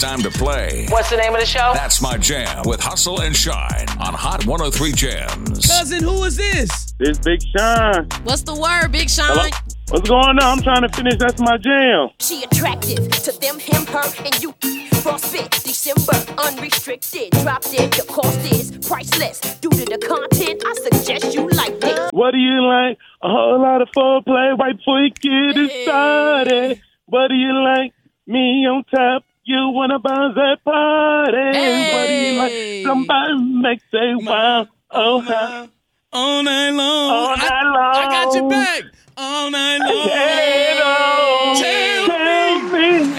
time 0.00 0.22
to 0.22 0.30
play. 0.30 0.86
What's 0.88 1.10
the 1.10 1.18
name 1.18 1.34
of 1.34 1.40
the 1.40 1.46
show? 1.46 1.72
That's 1.74 2.00
my 2.00 2.16
jam 2.16 2.62
with 2.64 2.80
Hustle 2.80 3.20
and 3.20 3.36
Shyne 3.36 3.86
on 4.00 4.14
Hot 4.14 4.46
103 4.46 4.92
Jams. 4.92 5.66
Cousin, 5.66 6.02
who 6.02 6.24
is 6.24 6.38
this? 6.38 6.92
This 6.98 7.18
Big 7.18 7.40
Sean. 7.54 8.08
What's 8.24 8.42
the 8.42 8.54
word, 8.54 8.92
Big 8.92 9.10
Sean? 9.10 9.26
Hello? 9.28 9.48
What's 9.90 10.08
going 10.08 10.38
on? 10.38 10.58
I'm 10.58 10.62
trying 10.62 10.82
to 10.82 10.88
finish. 10.88 11.16
That's 11.18 11.40
my 11.40 11.58
jam. 11.58 12.08
She 12.18 12.42
attractive 12.44 13.10
to 13.10 13.32
them, 13.40 13.58
him, 13.58 13.84
her, 13.86 14.02
and 14.24 14.42
you. 14.42 14.54
Frostbit, 15.02 15.64
December, 15.64 16.16
unrestricted. 16.40 17.30
Drop 17.42 17.62
dead, 17.62 17.92
the 17.92 18.04
cost 18.08 18.52
is 18.52 18.70
priceless. 18.86 19.40
Due 19.60 19.70
to 19.70 19.84
the 19.84 19.98
content, 19.98 20.62
I 20.64 20.74
suggest 20.74 21.34
you 21.34 21.46
like 21.48 21.76
it. 21.82 22.12
What 22.12 22.30
do 22.32 22.38
you 22.38 22.66
like? 22.66 22.96
A 23.22 23.28
whole 23.28 23.60
lot 23.60 23.82
of 23.82 23.88
foreplay 23.96 24.58
right 24.58 24.76
before 24.76 25.00
you 25.00 25.10
get 25.10 25.56
it 25.56 25.82
started. 25.84 26.80
What 27.06 27.28
do 27.28 27.34
you 27.34 27.52
like? 27.62 27.92
Me 28.26 28.66
on 28.66 28.84
top. 28.94 29.24
You 29.44 29.70
wanna 29.70 29.98
bounce 29.98 30.34
that 30.36 30.58
party? 30.64 31.36
What 31.36 32.06
do 32.06 32.12
you 32.14 32.38
like? 32.38 32.86
Somebody 32.86 33.34
make 33.62 33.80
say 33.90 34.14
wow. 34.16 34.66
Oh, 34.90 35.20
how. 35.20 35.68
All 36.12 36.42
night 36.42 36.70
long. 36.70 37.10
All 37.10 37.36
night 37.36 37.50
I, 37.50 37.64
long. 37.64 37.94
I 37.96 38.04
got 38.10 38.34
your 38.34 38.50
back. 38.50 38.82
All 39.16 39.50
night 39.50 39.78
long. 39.78 40.08
Hey, 40.08 40.76
Tell 40.76 42.06
Tell 42.06 42.60
me. 42.68 43.10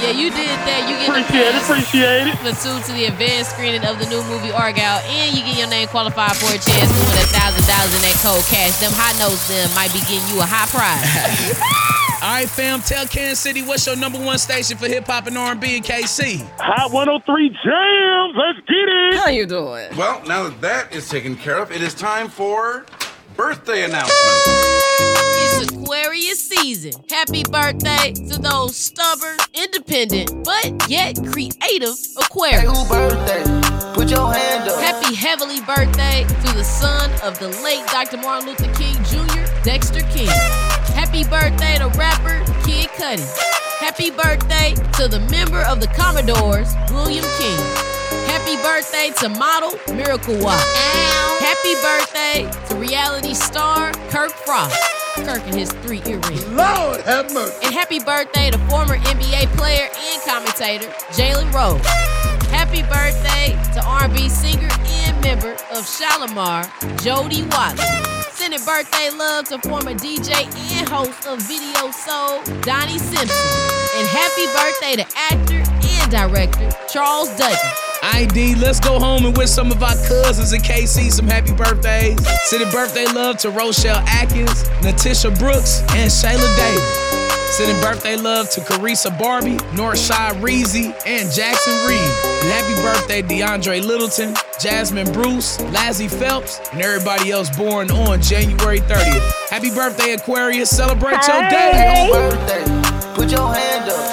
Yeah, 0.00 0.10
you 0.12 0.28
did 0.30 0.58
that. 0.68 0.84
You 0.88 0.94
get 0.98 1.08
Appreciate 1.08 1.40
it, 1.40 1.52
the 1.54 1.60
pass 1.60 1.70
appreciate 1.70 2.26
it. 2.28 2.36
for 2.38 2.52
to 2.86 2.92
the 2.92 3.04
advanced 3.06 3.50
screening 3.52 3.84
of 3.86 3.98
the 3.98 4.06
new 4.06 4.22
movie 4.28 4.50
Argylle, 4.50 5.00
and 5.06 5.36
you 5.36 5.42
get 5.44 5.56
your 5.58 5.68
name 5.68 5.88
qualified 5.88 6.36
for 6.36 6.50
a 6.50 6.58
chance 6.58 6.90
to 6.90 7.00
win 7.08 7.18
a 7.18 7.26
thousand 7.30 7.64
dollars 7.66 7.94
in 7.94 8.02
that 8.04 8.18
cold 8.22 8.44
cash. 8.46 8.78
Them 8.80 8.92
high 8.94 9.16
notes 9.18 9.48
them 9.48 9.70
might 9.74 9.92
be 9.92 10.00
getting 10.10 10.26
you 10.34 10.40
a 10.42 10.46
high 10.46 10.66
prize. 10.68 11.96
All 12.22 12.28
right, 12.34 12.48
fam. 12.48 12.80
Tell 12.80 13.06
Kansas 13.06 13.38
City 13.40 13.62
what's 13.62 13.86
your 13.86 13.96
number 13.96 14.18
one 14.22 14.36
station 14.38 14.76
for 14.76 14.86
hip 14.88 15.06
hop 15.06 15.26
and 15.26 15.38
R&B 15.38 15.76
in 15.76 15.82
KC. 15.82 16.46
Hot 16.58 16.92
103 16.92 17.48
Jams. 17.48 18.34
Let's 18.36 18.58
get 18.68 18.76
it. 18.76 19.14
How 19.14 19.28
you 19.30 19.46
doing? 19.46 19.96
Well, 19.96 20.22
now 20.26 20.42
that 20.44 20.60
that 20.60 20.94
is 20.94 21.08
taken 21.08 21.34
care 21.34 21.56
of, 21.62 21.72
it 21.72 21.80
is 21.80 21.94
time 21.94 22.28
for 22.28 22.84
birthday 23.36 23.84
announcements. 23.84 24.12
It's 24.52 25.72
Aquarius 25.72 26.46
season. 26.46 26.92
Happy 27.08 27.42
birthday 27.42 28.12
to 28.12 28.38
those 28.38 28.76
stubborn, 28.76 29.38
independent, 29.54 30.44
but 30.44 30.90
yet 30.90 31.16
creative 31.32 31.94
Aquarius. 32.18 32.86
birthday? 32.86 33.44
Put 33.94 34.10
your 34.10 34.30
hand 34.30 34.68
up. 34.68 34.78
Happy 34.78 35.14
heavenly 35.14 35.60
birthday 35.62 36.24
to 36.24 36.54
the 36.54 36.64
son 36.64 37.10
of 37.22 37.38
the 37.38 37.48
late 37.64 37.86
Dr. 37.86 38.18
Martin 38.18 38.50
Luther 38.50 38.70
King 38.74 38.94
Jr., 39.04 39.62
Dexter 39.64 40.02
King. 40.12 40.28
Happy 41.10 41.24
birthday 41.24 41.76
to 41.76 41.88
rapper 41.98 42.38
Kid 42.62 42.88
Cudi. 42.90 43.26
Happy 43.80 44.12
birthday 44.12 44.74
to 44.92 45.08
the 45.08 45.18
member 45.28 45.60
of 45.62 45.80
the 45.80 45.88
Commodores, 45.88 46.72
William 46.92 47.24
King. 47.36 47.58
Happy 48.30 48.54
birthday 48.62 49.10
to 49.18 49.28
model 49.28 49.72
Miracle 49.92 50.38
Watts. 50.38 50.62
Happy 51.40 51.74
birthday 51.82 52.48
to 52.68 52.76
reality 52.76 53.34
star 53.34 53.90
Kirk 54.10 54.30
Frost. 54.30 54.78
Kirk 55.16 55.42
and 55.46 55.56
his 55.56 55.72
three 55.82 56.00
earrings. 56.06 56.46
Lord 56.46 57.00
have 57.00 57.34
mercy. 57.34 57.58
And 57.64 57.74
happy 57.74 57.98
birthday 57.98 58.52
to 58.52 58.58
former 58.70 58.96
NBA 58.96 59.48
player 59.56 59.88
and 59.92 60.22
commentator 60.22 60.86
Jalen 61.10 61.52
Rose. 61.52 61.84
Happy 62.52 62.82
birthday 62.82 63.58
to 63.74 63.84
R&B 63.84 64.28
singer 64.28 64.68
and 64.70 65.20
member 65.24 65.54
of 65.74 65.84
Shalamar, 65.84 66.70
Jody 67.02 67.42
Watley. 67.48 68.19
Sending 68.40 68.64
birthday 68.64 69.10
love 69.10 69.44
to 69.48 69.58
former 69.58 69.92
DJ 69.92 70.32
and 70.72 70.88
host 70.88 71.26
of 71.26 71.42
Video 71.42 71.90
Soul, 71.90 72.42
Donnie 72.62 72.96
Simpson. 72.96 73.28
And 73.96 74.08
happy 74.08 74.46
birthday 74.56 74.96
to 74.96 75.06
actor 75.14 75.62
and 75.84 76.10
director 76.10 76.70
Charles 76.90 77.28
Dutton. 77.36 77.58
ID, 78.02 78.54
let's 78.54 78.80
go 78.80 78.98
home 78.98 79.26
and 79.26 79.36
wish 79.36 79.50
some 79.50 79.70
of 79.70 79.82
our 79.82 79.94
cousins 80.08 80.54
in 80.54 80.62
KC 80.62 81.12
some 81.12 81.26
happy 81.26 81.52
birthdays. 81.52 82.18
Sending 82.44 82.70
birthday 82.70 83.04
love 83.12 83.36
to 83.36 83.50
Rochelle 83.50 84.02
Atkins, 84.08 84.64
Natisha 84.80 85.38
Brooks, 85.38 85.80
and 85.90 86.10
Shayla 86.10 86.56
Davis. 86.56 87.09
Sending 87.50 87.80
birthday 87.82 88.16
love 88.16 88.48
to 88.50 88.60
Carissa 88.60 89.16
Barbie, 89.18 89.56
Northside 89.74 90.40
Reezy, 90.40 90.94
and 91.04 91.30
Jackson 91.32 91.74
Reed. 91.86 91.98
And 91.98 92.48
happy 92.52 92.74
birthday, 92.80 93.22
DeAndre 93.22 93.84
Littleton, 93.84 94.34
Jasmine 94.60 95.12
Bruce, 95.12 95.60
Lazzie 95.60 96.08
Phelps, 96.08 96.60
and 96.72 96.80
everybody 96.80 97.32
else 97.32 97.54
born 97.56 97.90
on 97.90 98.22
January 98.22 98.78
30th. 98.80 99.48
Happy 99.50 99.70
birthday, 99.70 100.12
Aquarius. 100.12 100.70
Celebrate 100.70 101.26
your 101.26 101.48
day. 101.50 102.08
Put 103.14 103.30
your 103.30 103.52
hand 103.52 103.90
up. 103.90 104.10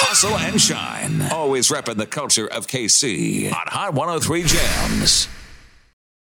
Hustle 0.00 0.36
and 0.38 0.60
Shyne. 0.60 1.30
Always 1.30 1.68
repping 1.68 1.96
the 1.98 2.06
culture 2.06 2.46
of 2.46 2.66
KC 2.66 3.52
on 3.52 3.66
Hot 3.68 3.94
103 3.94 4.42
Jams. 4.44 5.28